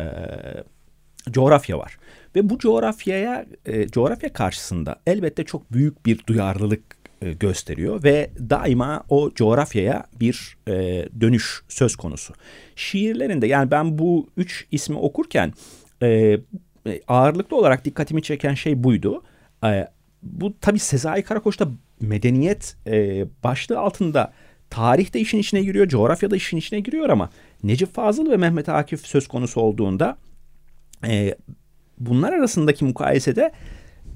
coğrafya 1.31 1.79
var. 1.79 1.99
Ve 2.37 2.51
bu 2.51 2.59
coğrafyaya 2.59 3.47
e, 3.67 3.89
coğrafya 3.89 4.33
karşısında 4.33 4.97
elbette 5.07 5.45
çok 5.45 5.73
büyük 5.73 6.07
bir 6.07 6.27
duyarlılık 6.27 6.83
e, 7.23 7.33
gösteriyor 7.33 8.05
ve 8.05 8.31
daima 8.51 9.05
o 9.09 9.31
coğrafyaya 9.35 10.07
bir 10.21 10.57
e, 10.69 10.73
dönüş 11.21 11.63
söz 11.69 11.97
konusu. 11.97 12.35
Şiirlerinde 12.77 13.47
yani 13.47 13.71
ben 13.71 13.99
bu 13.99 14.29
üç 14.37 14.67
ismi 14.71 14.99
okurken 14.99 15.53
e, 16.03 16.09
e 16.87 17.01
ağırlıklı 17.09 17.57
olarak 17.57 17.85
dikkatimi 17.85 18.23
çeken 18.23 18.55
şey 18.55 18.85
buydu. 18.85 19.23
E, 19.65 19.89
bu 20.23 20.61
tabi 20.61 20.79
Sezai 20.79 21.23
Karakoç'ta 21.23 21.69
medeniyet 22.03 22.77
e, 22.87 23.27
başlığı 23.45 23.79
altında 23.79 24.33
tarih 24.71 25.15
de 25.15 25.21
işin 25.21 25.39
içine 25.39 25.63
giriyor, 25.63 25.89
coğrafya 25.89 26.31
da 26.31 26.37
işin 26.37 26.57
içine 26.57 26.81
giriyor 26.81 27.09
ama 27.09 27.31
Necip 27.63 27.95
Fazıl 27.95 28.31
ve 28.31 28.37
Mehmet 28.37 28.69
Akif 28.69 29.07
söz 29.07 29.29
konusu 29.29 29.61
olduğunda 29.61 30.17
e, 31.07 31.35
bunlar 31.99 32.33
arasındaki 32.33 32.85
mukayesede 32.85 33.53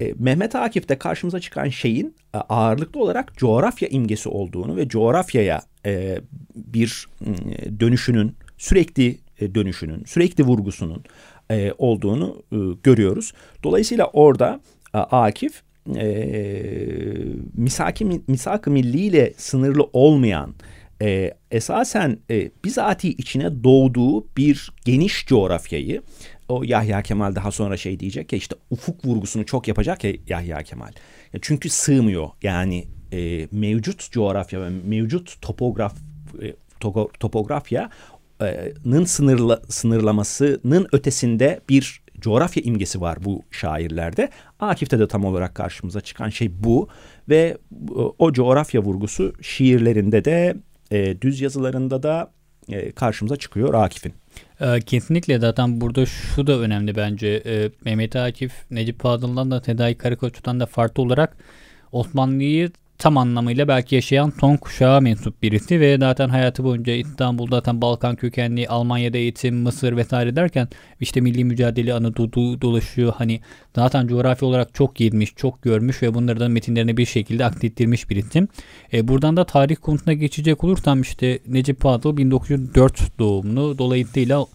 e, 0.01 0.13
Mehmet 0.19 0.55
Akif'te 0.55 0.97
karşımıza 0.97 1.39
çıkan 1.39 1.69
şeyin 1.69 2.15
e, 2.33 2.37
ağırlıklı 2.37 3.01
olarak 3.01 3.37
coğrafya 3.37 3.89
imgesi 3.89 4.29
olduğunu 4.29 4.75
ve 4.75 4.87
coğrafyaya 4.87 5.61
e, 5.85 6.21
bir 6.55 7.07
e, 7.21 7.79
dönüşünün 7.79 8.35
sürekli 8.57 9.17
e, 9.39 9.55
dönüşünün, 9.55 10.03
sürekli 10.05 10.43
vurgusunun 10.43 11.03
e, 11.51 11.73
olduğunu 11.77 12.43
e, 12.51 12.57
görüyoruz. 12.83 13.33
Dolayısıyla 13.63 14.05
orada 14.05 14.59
e, 14.93 14.97
Akif 14.97 15.63
e, 15.95 16.07
misaki, 17.53 18.05
misak-ı 18.27 18.71
milli 18.71 18.99
ile 18.99 19.33
sınırlı 19.37 19.89
olmayan 19.93 20.55
e, 21.01 21.33
esasen 21.51 22.17
e, 22.29 22.51
bizatihi 22.65 23.13
içine 23.13 23.63
doğduğu 23.63 24.27
bir 24.37 24.71
geniş 24.85 25.25
coğrafyayı 25.25 26.01
o 26.49 26.63
Yahya 26.63 27.01
Kemal 27.01 27.35
daha 27.35 27.51
sonra 27.51 27.77
şey 27.77 27.99
diyecek 27.99 28.33
ya 28.33 28.37
işte 28.37 28.55
ufuk 28.69 29.05
vurgusunu 29.05 29.45
çok 29.45 29.67
yapacak 29.67 30.03
ya 30.03 30.13
Yahya 30.27 30.63
Kemal. 30.63 30.91
Çünkü 31.41 31.69
sığmıyor 31.69 32.29
yani 32.43 32.87
e, 33.11 33.47
mevcut 33.51 34.11
coğrafya 34.11 34.61
ve 34.61 34.69
mevcut 34.69 35.41
topograf 35.41 35.95
e, 36.41 36.53
topo, 36.79 37.11
topografyanın 37.19 39.05
sınırla, 39.05 39.61
sınırlamasının 39.69 40.87
ötesinde 40.91 41.59
bir 41.69 42.01
coğrafya 42.19 42.63
imgesi 42.63 43.01
var 43.01 43.17
bu 43.25 43.43
şairlerde. 43.51 44.29
Akif'te 44.59 44.99
de 44.99 45.07
tam 45.07 45.25
olarak 45.25 45.55
karşımıza 45.55 46.01
çıkan 46.01 46.29
şey 46.29 46.63
bu 46.63 46.87
ve 47.29 47.57
o 48.19 48.33
coğrafya 48.33 48.81
vurgusu 48.81 49.33
şiirlerinde 49.41 50.25
de 50.25 50.57
e, 50.91 51.21
düz 51.21 51.41
yazılarında 51.41 52.03
da 52.03 52.31
e, 52.69 52.91
karşımıza 52.91 53.35
çıkıyor 53.35 53.73
Akif'in. 53.73 54.13
E, 54.61 54.81
kesinlikle 54.81 55.39
zaten 55.39 55.81
burada 55.81 56.05
şu 56.05 56.47
da 56.47 56.59
önemli 56.59 56.95
bence. 56.95 57.43
E, 57.45 57.71
Mehmet 57.85 58.15
Akif, 58.15 58.53
Necip 58.71 59.01
Fazıl'dan 59.01 59.51
da 59.51 59.61
Tedai 59.61 59.95
Karakoç'tan 59.95 60.59
da 60.59 60.65
farklı 60.65 61.03
olarak 61.03 61.37
Osmanlı'yı 61.91 62.71
tam 62.97 63.17
anlamıyla 63.17 63.67
belki 63.67 63.95
yaşayan 63.95 64.33
son 64.39 64.57
kuşağa 64.57 64.99
mensup 64.99 65.43
birisi 65.43 65.79
ve 65.79 65.97
zaten 65.97 66.29
hayatı 66.29 66.63
boyunca 66.63 66.93
İstanbul'da 66.93 67.55
zaten 67.55 67.81
Balkan 67.81 68.15
kökenli 68.15 68.67
Almanya'da 68.67 69.17
eğitim, 69.17 69.55
Mısır 69.55 69.97
vesaire 69.97 70.35
derken 70.35 70.67
işte 70.99 71.21
milli 71.21 71.43
mücadele 71.43 71.93
Anadolu 71.93 72.61
dolaşıyor. 72.61 73.13
Hani 73.17 73.41
zaten 73.75 74.07
coğrafya 74.07 74.47
olarak 74.47 74.73
çok 74.73 74.95
girmiş, 74.95 75.33
çok 75.35 75.61
görmüş 75.61 76.03
ve 76.03 76.13
bunları 76.13 76.39
da 76.39 76.49
metinlerine 76.49 76.97
bir 76.97 77.05
şekilde 77.05 77.45
aklettirmiş 77.45 78.09
birisi. 78.09 78.47
E, 78.93 79.07
buradan 79.07 79.37
da 79.37 79.45
tarih 79.45 79.75
konusuna 79.81 80.13
geçecek 80.13 80.63
olursam 80.63 81.01
işte 81.01 81.39
Necip 81.47 81.81
Fazıl 81.81 82.17
1904 82.17 83.19
doğumlu. 83.19 83.77
Dolayısıyla 83.77 84.45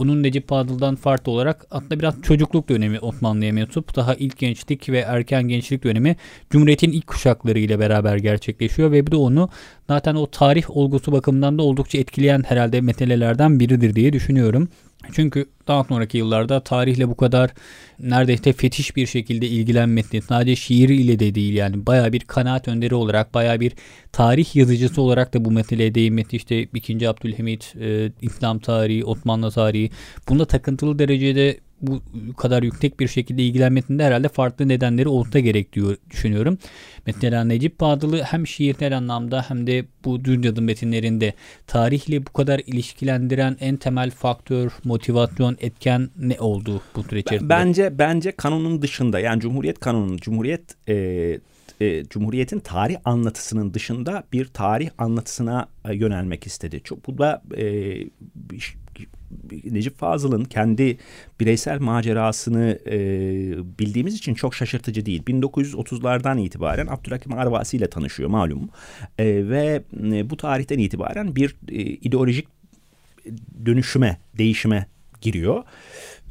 onun 0.00 0.22
Necip 0.22 0.48
Fazıl'dan 0.48 0.96
farklı 0.96 1.32
olarak 1.32 1.66
aslında 1.70 1.98
biraz 1.98 2.22
çocukluk 2.22 2.68
dönemi 2.68 2.98
Osmanlı'ya 2.98 3.52
mensup. 3.52 3.96
Daha 3.96 4.14
ilk 4.14 4.38
gençlik 4.38 4.88
ve 4.88 4.98
erken 4.98 5.42
gençlik 5.42 5.84
dönemi 5.84 6.16
Cumhuriyet'in 6.50 6.92
ilk 6.92 7.06
kuşakları 7.06 7.58
ile 7.58 7.78
beraber 7.78 8.16
gerçekleşiyor 8.16 8.92
ve 8.92 9.06
bir 9.06 9.12
de 9.12 9.16
onu 9.16 9.48
zaten 9.88 10.14
o 10.14 10.26
tarih 10.26 10.76
olgusu 10.76 11.12
bakımından 11.12 11.58
da 11.58 11.62
oldukça 11.62 11.98
etkileyen 11.98 12.42
herhalde 12.42 12.80
meselelerden 12.80 13.60
biridir 13.60 13.94
diye 13.94 14.12
düşünüyorum. 14.12 14.68
Çünkü 15.12 15.46
daha 15.68 15.84
sonraki 15.84 16.18
yıllarda 16.18 16.60
tarihle 16.60 17.08
bu 17.08 17.16
kadar 17.16 17.50
neredeyse 18.00 18.52
fetiş 18.52 18.96
bir 18.96 19.06
şekilde 19.06 19.46
ilgilenmesi 19.46 20.22
sadece 20.22 20.56
şiir 20.56 20.88
ile 20.88 21.18
de 21.18 21.34
değil 21.34 21.54
yani 21.54 21.86
baya 21.86 22.12
bir 22.12 22.20
kanaat 22.20 22.68
önderi 22.68 22.94
olarak 22.94 23.34
baya 23.34 23.60
bir 23.60 23.72
tarih 24.12 24.56
yazıcısı 24.56 25.02
olarak 25.02 25.34
da 25.34 25.44
bu 25.44 25.50
meseleye 25.50 25.94
değinmesi 25.94 26.36
işte 26.36 26.62
2. 26.62 27.08
Abdülhamit, 27.08 27.74
e, 27.80 28.12
İslam 28.22 28.58
tarihi, 28.58 29.04
Osmanlı 29.04 29.50
tarihi 29.50 29.90
bunda 30.28 30.44
takıntılı 30.44 30.98
derecede 30.98 31.60
bu 31.82 32.02
kadar 32.36 32.62
yüksek 32.62 33.00
bir 33.00 33.08
şekilde 33.08 33.42
ilgilenmesinde 33.42 34.04
herhalde 34.04 34.28
farklı 34.28 34.68
nedenleri 34.68 35.08
olsa 35.08 35.38
gerek 35.38 35.72
diyor 35.72 35.96
düşünüyorum. 36.10 36.58
Mesela 37.06 37.44
Necip 37.44 37.78
Fazıl'ı 37.78 38.22
hem 38.22 38.46
şiirsel 38.46 38.96
anlamda 38.96 39.44
hem 39.48 39.66
de 39.66 39.84
bu 40.04 40.24
Dünyadı 40.24 40.62
metinlerinde 40.62 41.34
tarihle 41.66 42.26
bu 42.26 42.32
kadar 42.32 42.60
ilişkilendiren 42.66 43.56
en 43.60 43.76
temel 43.76 44.10
faktör, 44.10 44.72
motivasyon, 44.84 45.56
etken 45.60 46.10
ne 46.18 46.40
oldu 46.40 46.82
bu 46.96 47.02
süreç 47.02 47.26
içerisinde? 47.26 47.48
Bence 47.48 47.98
bence 47.98 48.32
kanunun 48.32 48.82
dışında 48.82 49.20
yani 49.20 49.40
Cumhuriyet 49.40 49.80
kanunun 49.80 50.16
Cumhuriyet 50.16 50.88
e, 50.88 50.94
e, 51.80 52.04
Cumhuriyet'in 52.04 52.60
tarih 52.60 52.96
anlatısının 53.04 53.74
dışında 53.74 54.24
bir 54.32 54.44
tarih 54.44 54.90
anlatısına 54.98 55.68
e, 55.88 55.94
yönelmek 55.94 56.46
istedi. 56.46 56.80
Çok 56.84 57.06
bu 57.06 57.18
da 57.18 57.42
e, 57.56 57.64
Necip 59.70 59.98
Fazıl'ın 59.98 60.44
kendi 60.44 60.98
bireysel 61.40 61.80
macerasını 61.80 62.78
e, 62.86 62.98
bildiğimiz 63.78 64.14
için 64.14 64.34
çok 64.34 64.54
şaşırtıcı 64.54 65.06
değil. 65.06 65.22
1930'lardan 65.22 66.40
itibaren 66.40 66.86
Abdülhakim 66.86 67.32
Arvasi 67.32 67.76
ile 67.76 67.90
tanışıyor 67.90 68.28
malum. 68.28 68.68
E, 69.18 69.48
ve 69.48 69.82
e, 70.02 70.30
bu 70.30 70.36
tarihten 70.36 70.78
itibaren 70.78 71.36
bir 71.36 71.56
e, 71.68 71.82
ideolojik 71.82 72.48
dönüşüme, 73.66 74.18
değişime 74.38 74.86
giriyor. 75.20 75.64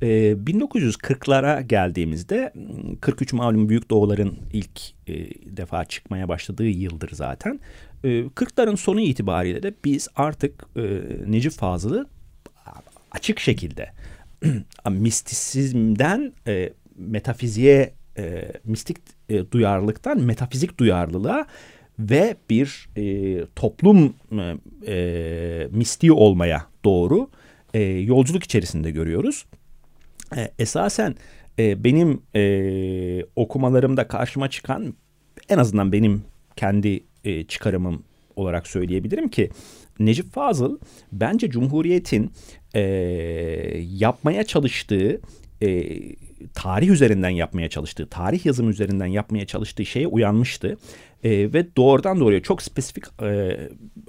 E, 0.01 0.07
1940'lara 0.31 1.61
geldiğimizde 1.61 2.53
43 3.01 3.33
malum 3.33 3.69
Büyük 3.69 3.89
Doğuların 3.89 4.37
ilk 4.53 4.81
e, 5.07 5.13
defa 5.57 5.85
çıkmaya 5.85 6.29
başladığı 6.29 6.67
yıldır 6.67 7.09
zaten. 7.13 7.59
E, 8.03 8.07
40'ların 8.07 8.77
sonu 8.77 9.01
itibariyle 9.01 9.63
de 9.63 9.73
biz 9.85 10.07
artık 10.15 10.65
e, 10.75 10.81
Necip 11.27 11.51
Fazıl'ı 11.51 12.07
açık 13.11 13.39
şekilde 13.39 13.89
mistisizmden 14.89 16.33
e, 16.47 16.73
metafiziğe 16.95 17.93
e, 18.17 18.51
mistik 18.63 18.97
e, 19.29 19.51
duyarlılıktan 19.51 20.19
metafizik 20.19 20.79
duyarlılığa 20.79 21.45
ve 21.99 22.35
bir 22.49 22.89
e, 22.97 23.45
toplum 23.55 24.13
e, 24.31 24.55
e, 24.87 25.67
mistiği 25.71 26.11
olmaya 26.11 26.65
doğru 26.85 27.29
e, 27.73 27.81
yolculuk 27.81 28.43
içerisinde 28.43 28.91
görüyoruz. 28.91 29.45
E, 30.37 30.51
esasen 30.59 31.15
e, 31.59 31.83
benim 31.83 32.21
e, 32.35 33.23
okumalarımda 33.35 34.07
karşıma 34.07 34.49
çıkan 34.49 34.93
en 35.49 35.57
azından 35.57 35.91
benim 35.91 36.23
kendi 36.55 37.03
e, 37.23 37.43
çıkarımım 37.43 38.03
olarak 38.35 38.67
söyleyebilirim 38.67 39.29
ki 39.29 39.49
Necip 39.99 40.33
Fazıl 40.33 40.79
bence 41.11 41.49
Cumhuriyet'in 41.49 42.31
e, 42.73 42.81
yapmaya 43.97 44.43
çalıştığı 44.43 45.21
e, 45.63 45.99
tarih 46.53 46.89
üzerinden 46.89 47.29
yapmaya 47.29 47.69
çalıştığı, 47.69 48.09
tarih 48.09 48.45
yazımı 48.45 48.69
üzerinden 48.69 49.05
yapmaya 49.05 49.45
çalıştığı 49.45 49.85
şeye 49.85 50.07
uyanmıştı. 50.07 50.77
E, 51.23 51.53
ve 51.53 51.75
doğrudan 51.75 52.19
doğruya 52.19 52.41
çok 52.41 52.61
spesifik 52.61 53.03
e, 53.21 53.57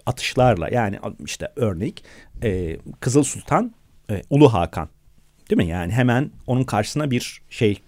atışlarla 0.07 0.69
yani 0.69 0.99
işte 1.25 1.52
örnek 1.57 2.05
e, 2.43 2.76
Kızıl 3.00 3.23
Sultan, 3.23 3.75
e, 4.11 4.23
Ulu 4.31 4.52
Hakan 4.52 4.88
değil 5.50 5.57
mi? 5.57 5.67
Yani 5.67 5.93
hemen 5.93 6.31
onun 6.47 6.64
karşısına 6.64 7.11
bir 7.11 7.43
şey 7.50 7.81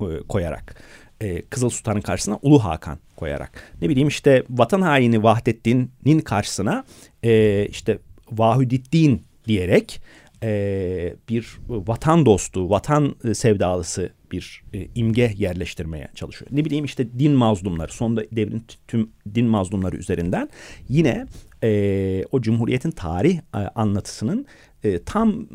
e, 0.00 0.06
koyarak 0.28 0.82
e, 1.20 1.42
Kızıl 1.42 1.70
Sultan'ın 1.70 2.00
karşısına 2.00 2.38
Ulu 2.42 2.64
Hakan 2.64 2.98
koyarak. 3.16 3.74
Ne 3.82 3.88
bileyim 3.88 4.08
işte 4.08 4.44
vatan 4.50 4.80
haini 4.80 5.22
Vahdettin'in 5.22 6.20
karşısına 6.20 6.84
e, 7.24 7.66
işte 7.70 7.98
Vahüdiddin 8.32 9.22
diyerek 9.46 10.00
e, 10.42 11.14
bir 11.28 11.58
vatan 11.68 12.26
dostu, 12.26 12.70
vatan 12.70 13.14
sevdalısı 13.34 14.12
bir 14.32 14.62
e, 14.74 14.88
imge 14.94 15.34
yerleştirmeye 15.36 16.08
çalışıyor. 16.14 16.50
Ne 16.54 16.64
bileyim 16.64 16.84
işte 16.84 17.18
din 17.18 17.32
mazlumları, 17.32 17.92
sonunda 17.92 18.24
devrin 18.32 18.64
tüm 18.88 19.10
din 19.34 19.46
mazlumları 19.46 19.96
üzerinden 19.96 20.48
yine 20.88 21.26
e, 21.62 22.24
o 22.32 22.40
Cumhuriyet'in 22.40 22.90
tarih 22.90 23.38
e, 23.38 23.58
anlatısının 23.58 24.46
e, 24.84 25.02
tam 25.02 25.46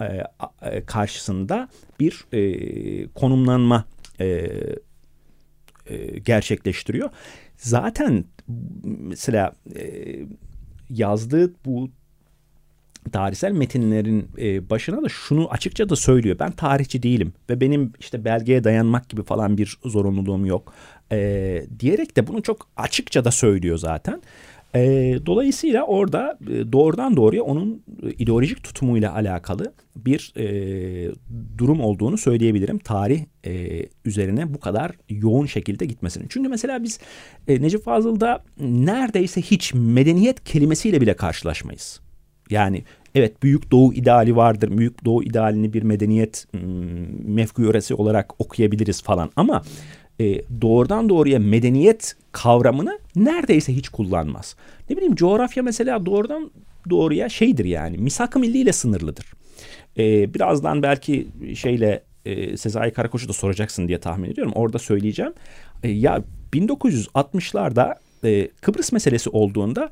e, 0.00 0.22
e, 0.62 0.84
karşısında 0.84 1.68
bir 2.00 2.24
e, 2.32 3.08
konumlanma 3.08 3.84
e, 4.20 4.26
e, 5.86 6.18
gerçekleştiriyor. 6.18 7.10
Zaten 7.56 8.24
mesela 8.86 9.52
e, 9.76 10.04
yazdığı 10.90 11.54
bu 11.64 11.90
tarihsel 13.10 13.52
metinlerin 13.52 14.28
e, 14.38 14.70
başına 14.70 15.02
da 15.02 15.08
şunu 15.08 15.48
açıkça 15.50 15.88
da 15.88 15.96
söylüyor. 15.96 16.36
Ben 16.38 16.50
tarihçi 16.50 17.02
değilim 17.02 17.32
ve 17.50 17.60
benim 17.60 17.92
işte 18.00 18.24
belgeye 18.24 18.64
dayanmak 18.64 19.08
gibi 19.08 19.22
falan 19.22 19.58
bir 19.58 19.78
zorunluluğum 19.84 20.46
yok. 20.46 20.72
E, 21.12 21.62
diyerek 21.80 22.16
de 22.16 22.26
bunu 22.26 22.42
çok 22.42 22.68
açıkça 22.76 23.24
da 23.24 23.30
söylüyor 23.30 23.78
zaten. 23.78 24.22
E, 24.74 24.80
dolayısıyla 25.26 25.82
orada 25.82 26.38
e, 26.50 26.72
doğrudan 26.72 27.16
doğruya 27.16 27.42
onun 27.42 27.82
e, 28.02 28.10
ideolojik 28.10 28.64
tutumuyla 28.64 29.14
alakalı 29.14 29.72
bir 29.96 30.32
e, 30.36 30.46
durum 31.58 31.80
olduğunu 31.80 32.18
söyleyebilirim. 32.18 32.78
Tarih 32.78 33.24
e, 33.46 33.82
üzerine 34.04 34.54
bu 34.54 34.60
kadar 34.60 34.92
yoğun 35.08 35.46
şekilde 35.46 35.86
gitmesinin. 35.86 36.26
Çünkü 36.28 36.48
mesela 36.48 36.82
biz 36.82 37.00
e, 37.48 37.62
Necip 37.62 37.84
Fazıl'da 37.84 38.44
neredeyse 38.60 39.42
hiç 39.42 39.74
medeniyet 39.74 40.44
kelimesiyle 40.44 41.00
bile 41.00 41.16
karşılaşmayız. 41.16 42.05
Yani 42.50 42.84
evet 43.14 43.42
Büyük 43.42 43.70
Doğu 43.70 43.94
ideali 43.94 44.36
vardır. 44.36 44.78
Büyük 44.78 45.04
Doğu 45.04 45.22
idealini 45.22 45.72
bir 45.72 45.82
medeniyet 45.82 46.46
mefkûresi 47.24 47.94
olarak 47.94 48.40
okuyabiliriz 48.40 49.02
falan 49.02 49.30
ama 49.36 49.62
e, 50.20 50.42
doğrudan 50.62 51.08
doğruya 51.08 51.38
medeniyet 51.38 52.16
kavramını 52.32 52.98
neredeyse 53.16 53.76
hiç 53.76 53.88
kullanmaz. 53.88 54.56
Ne 54.90 54.96
bileyim 54.96 55.14
coğrafya 55.14 55.62
mesela 55.62 56.06
doğrudan 56.06 56.50
doğruya 56.90 57.28
şeydir 57.28 57.64
yani 57.64 57.98
misak-ı 57.98 58.38
milli 58.38 58.58
ile 58.58 58.72
sınırlıdır. 58.72 59.26
E, 59.98 60.34
birazdan 60.34 60.82
belki 60.82 61.28
şeyle 61.54 62.02
e, 62.24 62.56
Sezai 62.56 62.92
Karakoç'u 62.92 63.28
da 63.28 63.32
soracaksın 63.32 63.88
diye 63.88 63.98
tahmin 63.98 64.30
ediyorum. 64.30 64.52
Orada 64.56 64.78
söyleyeceğim. 64.78 65.32
E, 65.82 65.88
ya 65.88 66.22
1960'larda 66.52 67.94
e, 68.24 68.48
Kıbrıs 68.60 68.92
meselesi 68.92 69.30
olduğunda 69.30 69.90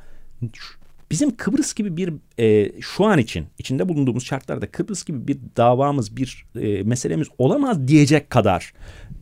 bizim 1.14 1.37
Kıbrıs 1.37 1.74
gibi 1.74 1.96
bir 1.96 2.12
e, 2.38 2.72
şu 2.81 3.05
an 3.05 3.18
için 3.18 3.46
içinde 3.59 3.88
bulunduğumuz 3.88 4.24
şartlarda 4.24 4.66
Kıbrıs 4.66 5.05
gibi 5.05 5.29
bir 5.29 5.38
davamız 5.57 6.16
bir 6.16 6.46
e, 6.61 6.83
meselemiz 6.83 7.29
olamaz 7.38 7.88
diyecek 7.88 8.31
kadar 8.31 8.72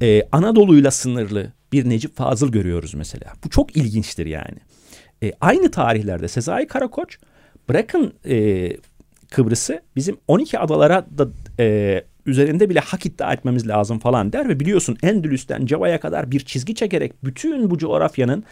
e, 0.03 0.23
Anadolu'yla 0.33 0.91
sınırlı 0.91 1.53
bir 1.73 1.89
Necip 1.89 2.17
Fazıl 2.17 2.53
görüyoruz 2.53 2.95
mesela. 2.95 3.33
Bu 3.45 3.51
çok 3.51 3.77
ilginçtir 3.77 4.27
yani. 4.27 4.59
E, 5.23 5.33
aynı 5.41 5.71
tarihlerde 5.71 6.29
Sezai 6.29 6.67
Karakoç 6.67 7.19
bırakın 7.69 8.13
e, 8.29 8.69
Kıbrıs'ı 9.31 9.83
bizim 9.97 10.17
12 10.29 10.59
adalara 10.59 11.07
da 11.19 11.29
e, 11.61 12.05
üzerinde 12.27 12.71
bile 12.71 12.81
hak 12.81 13.07
iddia 13.07 13.33
etmemiz 13.33 13.69
lazım 13.69 13.99
falan 13.99 14.33
der 14.33 14.49
ve 14.49 14.61
biliyorsun 14.61 14.97
Endülüs'ten 15.03 15.67
Cava'ya 15.67 16.01
kadar 16.01 16.31
bir 16.31 16.41
çizgi 16.41 16.75
çekerek 16.75 17.25
bütün 17.25 17.71
bu 17.71 17.79
coğrafyanın 17.79 18.45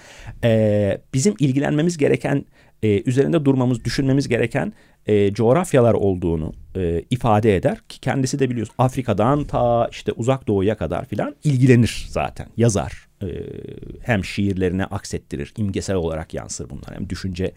e, 0.45 1.01
bizim 1.15 1.35
ilgilenmemiz 1.39 1.99
gereken 1.99 2.45
e, 2.83 3.03
üzerinde 3.03 3.45
durmamız, 3.45 3.85
düşünmemiz 3.85 4.29
gereken 4.29 4.73
e, 5.07 5.35
coğrafyalar 5.35 5.95
olduğunu 5.95 6.53
e, 6.77 7.05
ifade 7.11 7.57
eder. 7.57 7.79
Ki 7.89 8.01
kendisi 8.01 8.39
de 8.39 8.51
biliyoruz 8.51 8.73
Afrika'dan 8.79 9.45
ta 9.45 9.89
işte 9.91 10.13
uzak 10.13 10.49
doğuya 10.49 10.77
kadar 10.77 11.05
filan 11.05 11.37
ilgilenir 11.45 12.07
zaten. 12.09 12.47
Yazar 12.57 13.09
e, 13.23 13.29
hem 14.03 14.25
şiirlerine 14.25 14.85
aksettirir 14.85 15.55
imgesel 15.57 15.97
olarak 15.97 16.35
yansır 16.35 16.71
bunlar 16.71 16.95
hem 16.95 17.09
düşünce 17.09 17.53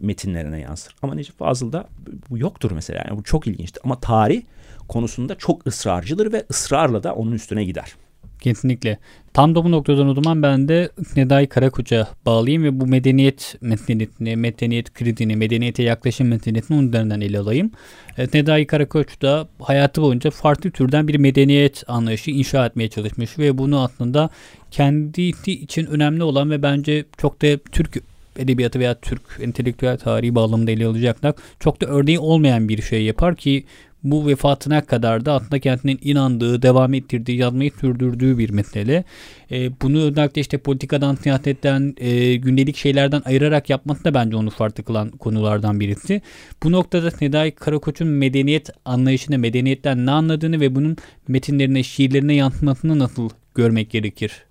metinlerine 0.00 0.60
yansır. 0.60 0.94
Ama 1.02 1.14
Necip 1.14 1.38
Fazıl'da 1.38 1.88
bu 2.30 2.38
yoktur 2.38 2.70
mesela. 2.70 3.04
Yani 3.08 3.18
bu 3.18 3.22
çok 3.22 3.46
ilginçtir. 3.46 3.80
Ama 3.84 4.00
tarih 4.00 4.42
konusunda 4.88 5.34
çok 5.34 5.66
ısrarcıdır 5.66 6.32
ve 6.32 6.44
ısrarla 6.50 7.02
da 7.02 7.14
onun 7.14 7.32
üstüne 7.32 7.64
gider. 7.64 7.92
Kesinlikle. 8.40 8.98
Tam 9.32 9.54
da 9.54 9.64
bu 9.64 9.70
noktadan 9.70 10.08
o 10.08 10.14
zaman 10.14 10.42
ben 10.42 10.68
de 10.68 10.90
Neday 11.16 11.46
Karakoç'a 11.46 12.08
bağlayayım 12.26 12.64
ve 12.64 12.80
bu 12.80 12.86
medeniyet 12.86 13.56
medeniyetini, 13.60 14.36
medeniyet 14.36 14.94
krizini, 14.94 15.36
medeniyete 15.36 15.82
yaklaşım 15.82 16.28
medeniyetini 16.28 16.78
onun 16.78 16.88
üzerinden 16.88 17.20
ele 17.20 17.38
alayım. 17.38 17.70
Evet, 18.18 18.34
Neday 18.34 18.66
Karakoç 18.66 19.22
da 19.22 19.48
hayatı 19.62 20.02
boyunca 20.02 20.30
farklı 20.30 20.70
türden 20.70 21.08
bir 21.08 21.18
medeniyet 21.18 21.84
anlayışı 21.88 22.30
inşa 22.30 22.66
etmeye 22.66 22.88
çalışmış 22.88 23.38
ve 23.38 23.58
bunu 23.58 23.80
aslında 23.80 24.30
kendisi 24.70 25.52
için 25.52 25.86
önemli 25.86 26.22
olan 26.22 26.50
ve 26.50 26.62
bence 26.62 27.04
çok 27.18 27.42
da 27.42 27.58
Türk 27.72 28.02
edebiyatı 28.38 28.78
veya 28.78 28.94
Türk 28.94 29.22
entelektüel 29.40 29.98
tarihi 29.98 30.34
bağlamında 30.34 30.70
ele 30.70 30.86
alacaklar. 30.86 31.34
Çok 31.60 31.80
da 31.80 31.86
örneği 31.86 32.18
olmayan 32.18 32.68
bir 32.68 32.82
şey 32.82 33.04
yapar 33.04 33.36
ki 33.36 33.64
bu 34.04 34.26
vefatına 34.26 34.86
kadar 34.86 35.24
da 35.24 35.32
aslında 35.32 35.58
kendinin 35.58 35.98
inandığı, 36.02 36.62
devam 36.62 36.94
ettirdiği, 36.94 37.38
yazmayı 37.38 37.70
sürdürdüğü 37.80 38.38
bir 38.38 38.50
mesele. 38.50 39.04
E, 39.50 39.80
bunu 39.80 40.02
özellikle 40.02 40.40
işte 40.40 40.58
politikadan, 40.58 41.14
siyasetten, 41.14 41.94
e, 41.98 42.36
gündelik 42.36 42.76
şeylerden 42.76 43.22
ayırarak 43.24 43.70
yapması 43.70 44.04
da 44.04 44.14
bence 44.14 44.36
onu 44.36 44.50
farklı 44.50 44.84
kılan 44.84 45.10
konulardan 45.10 45.80
birisi. 45.80 46.22
Bu 46.62 46.72
noktada 46.72 47.10
Nedai 47.20 47.50
Karakoç'un 47.50 48.08
medeniyet 48.08 48.70
anlayışını, 48.84 49.38
medeniyetten 49.38 50.06
ne 50.06 50.10
anladığını 50.10 50.60
ve 50.60 50.74
bunun 50.74 50.96
metinlerine, 51.28 51.82
şiirlerine 51.82 52.34
yansımasını 52.34 52.98
nasıl 52.98 53.30
görmek 53.54 53.90
gerekir? 53.90 54.44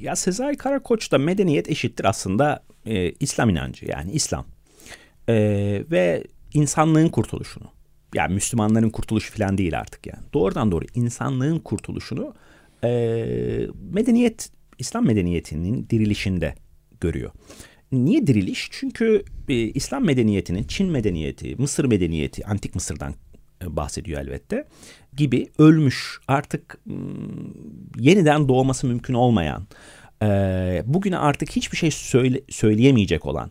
Ya 0.00 0.16
Sezai 0.16 0.56
Karakoç'ta 0.56 1.18
medeniyet 1.18 1.70
eşittir 1.70 2.04
aslında 2.04 2.62
e, 2.86 3.12
İslam 3.20 3.50
inancı 3.50 3.86
yani 3.90 4.12
İslam. 4.12 4.44
E, 5.28 5.34
ve 5.90 6.24
insanlığın 6.54 7.08
kurtuluşunu 7.08 7.73
yani 8.14 8.34
Müslümanların 8.34 8.90
kurtuluşu 8.90 9.32
falan 9.32 9.58
değil 9.58 9.78
artık 9.78 10.06
yani. 10.06 10.22
Doğrudan 10.34 10.72
doğru 10.72 10.84
insanlığın 10.94 11.58
kurtuluşunu 11.58 12.34
e, 12.84 12.88
medeniyet, 13.92 14.50
İslam 14.78 15.06
medeniyetinin 15.06 15.86
dirilişinde 15.90 16.54
görüyor. 17.00 17.30
Niye 17.92 18.26
diriliş? 18.26 18.68
Çünkü 18.70 19.24
e, 19.48 19.54
İslam 19.54 20.04
medeniyetinin 20.04 20.64
Çin 20.64 20.90
medeniyeti, 20.90 21.56
Mısır 21.56 21.84
medeniyeti, 21.84 22.46
antik 22.46 22.74
Mısır'dan 22.74 23.14
e, 23.62 23.76
bahsediyor 23.76 24.20
elbette 24.20 24.68
gibi 25.16 25.46
ölmüş 25.58 26.18
artık 26.28 26.78
m, 26.86 26.94
yeniden 27.98 28.48
doğması 28.48 28.86
mümkün 28.86 29.14
olmayan 29.14 29.66
e, 30.22 30.26
bugüne 30.86 31.18
artık 31.18 31.50
hiçbir 31.50 31.76
şey 31.76 31.90
söyle, 31.90 32.40
söyleyemeyecek 32.48 33.26
olan 33.26 33.50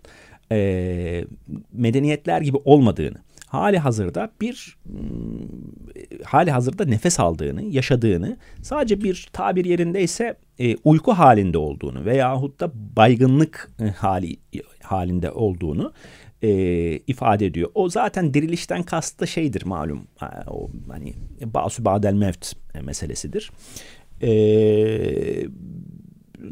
e, 0.51 1.25
medeniyetler 1.73 2.41
gibi 2.41 2.57
olmadığını 2.65 3.17
hali 3.53 3.77
hazırda 3.77 4.31
bir 4.41 4.77
hali 6.23 6.51
hazırda 6.51 6.85
nefes 6.85 7.19
aldığını, 7.19 7.63
yaşadığını, 7.63 8.37
sadece 8.61 9.01
bir 9.01 9.27
tabir 9.33 9.65
yerindeyse 9.65 10.37
e, 10.59 10.75
uyku 10.83 11.11
halinde 11.11 11.57
olduğunu 11.57 12.05
veyahut 12.05 12.59
da 12.59 12.71
baygınlık 12.73 13.71
e, 13.79 13.85
hali 13.85 14.37
halinde 14.83 15.31
olduğunu 15.31 15.93
e, 16.41 16.49
ifade 17.07 17.45
ediyor. 17.45 17.69
O 17.75 17.89
zaten 17.89 18.33
dirilişten 18.33 18.83
kastı 18.83 19.27
şeydir 19.27 19.65
malum. 19.65 20.07
O 20.47 20.69
hani 20.91 21.13
basu 21.45 21.85
badel 21.85 22.13
mevt 22.13 22.53
meselesidir. 22.83 23.51
E, 24.21 24.29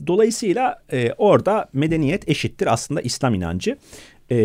dolayısıyla 0.07 0.83
e, 0.91 1.13
orada 1.17 1.69
medeniyet 1.73 2.29
eşittir 2.29 2.73
aslında 2.73 3.01
İslam 3.01 3.33
inancı. 3.33 3.77
E, 4.32 4.38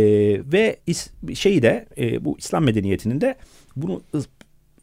ve 0.53 0.77
is, 0.87 1.11
şeyi 1.35 1.63
de 1.63 1.87
e, 1.99 2.25
bu 2.25 2.39
İslam 2.39 2.65
medeniyetinin 2.65 3.21
de 3.21 3.37
bunu 3.77 4.03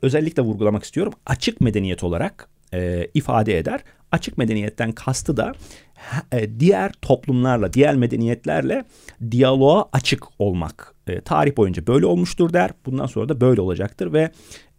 özellikle 0.01 0.43
vurgulamak 0.43 0.83
istiyorum. 0.83 1.13
Açık 1.25 1.61
medeniyet 1.61 2.03
olarak 2.03 2.49
e, 2.73 3.07
ifade 3.13 3.57
eder. 3.57 3.83
Açık 4.11 4.37
medeniyetten 4.37 4.91
kastı 4.91 5.37
da 5.37 5.53
e, 6.31 6.59
diğer 6.59 6.91
toplumlarla, 7.01 7.73
diğer 7.73 7.95
medeniyetlerle 7.95 8.83
diyaloğa 9.31 9.89
açık 9.93 10.23
olmak. 10.39 10.95
E, 11.07 11.21
tarih 11.21 11.57
boyunca 11.57 11.87
böyle 11.87 12.05
olmuştur 12.05 12.53
der. 12.53 12.71
Bundan 12.85 13.05
sonra 13.05 13.29
da 13.29 13.41
böyle 13.41 13.61
olacaktır 13.61 14.13
ve 14.13 14.31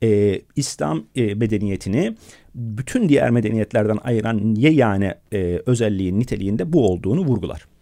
e, 0.03 0.41
İslam 0.57 1.05
e, 1.17 1.35
medeniyetini 1.35 2.17
bütün 2.55 3.09
diğer 3.09 3.31
medeniyetlerden 3.31 3.99
ayıran 4.05 4.55
yegane 4.55 5.15
e, 5.33 5.63
özelliğin 5.67 6.21
niteliğinde 6.21 6.73
bu 6.73 6.89
olduğunu 6.89 7.21
vurgular. 7.21 7.74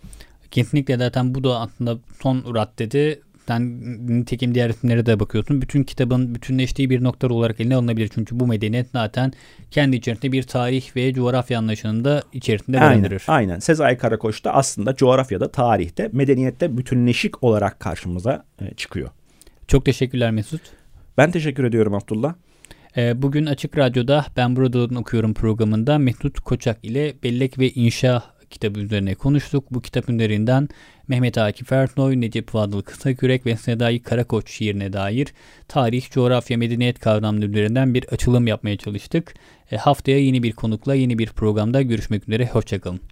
Kesinlikle 0.53 0.97
zaten 0.97 1.35
bu 1.35 1.45
da 1.45 1.61
aslında 1.61 1.99
son 2.23 2.55
raddede 2.55 3.19
sen 3.49 3.81
nitekim 4.21 4.55
diğer 4.55 4.71
isimlere 4.71 5.07
de 5.07 5.21
bakıyorsun. 5.21 5.62
Bütün 5.62 5.83
kitabın 5.83 6.35
bütünleştiği 6.35 6.91
bir 6.91 7.05
nokta 7.05 7.29
olarak 7.29 7.61
eline 7.61 7.77
alınabilir. 7.77 8.11
Çünkü 8.15 8.41
bu 8.41 8.47
medeniyet 8.47 8.91
zaten 8.93 9.33
kendi 9.71 9.97
içerisinde 9.97 10.33
bir 10.33 10.43
tarih 10.43 10.97
ve 10.97 11.15
coğrafya 11.15 11.59
anlayışının 11.59 12.05
da 12.05 12.23
içerisinde 12.33 12.81
barındırır. 12.81 13.25
Aynen, 13.27 13.49
aynen. 13.49 13.59
Sezai 13.59 13.99
Karakoç 13.99 14.45
da 14.45 14.55
aslında 14.55 14.95
coğrafyada, 14.95 15.51
tarihte, 15.51 16.11
medeniyette 16.12 16.79
bütünleşik 16.79 17.45
olarak 17.45 17.81
karşımıza 17.81 18.45
e, 18.61 18.75
çıkıyor. 18.75 19.11
Çok 19.69 19.85
teşekkürler 19.85 20.31
Mesut. 20.31 20.61
Ben 21.19 21.31
teşekkür 21.31 21.65
ediyorum 21.65 21.95
Abdullah. 21.95 22.35
E, 22.97 23.23
bugün 23.23 23.47
Açık 23.47 23.79
Radyo'da 23.79 24.27
Ben 24.37 24.57
Burada 24.57 24.99
Okuyorum 24.99 25.35
programında 25.35 25.99
Mesut 25.99 26.41
Koçak 26.41 26.79
ile 26.83 27.15
Bellek 27.23 27.59
ve 27.59 27.71
İnşa 27.71 28.23
kitabı 28.53 28.81
üzerine 28.81 29.15
konuştuk. 29.15 29.65
Bu 29.71 29.81
kitap 29.81 30.11
üzerinden 30.11 30.69
Mehmet 31.09 31.38
Akif 31.38 31.73
Ersoy, 31.73 32.21
Necip 32.21 32.51
Fadıl 32.51 32.83
Kısakürek 32.83 33.47
ve 33.47 33.57
Sedai 33.57 33.99
Karakoç 33.99 34.51
şiirine 34.51 34.93
dair 34.93 35.29
tarih, 35.69 36.11
coğrafya, 36.11 36.59
medeniyet 36.59 36.99
kavramları 36.99 37.47
üzerinden 37.47 37.95
bir 37.95 38.05
açılım 38.05 38.47
yapmaya 38.47 38.77
çalıştık. 38.77 39.35
E, 39.71 39.77
haftaya 39.77 40.19
yeni 40.19 40.43
bir 40.43 40.53
konukla 40.53 40.95
yeni 40.95 41.19
bir 41.19 41.29
programda 41.29 41.83
görüşmek 41.83 42.29
üzere. 42.29 42.47
Hoşçakalın. 42.47 43.12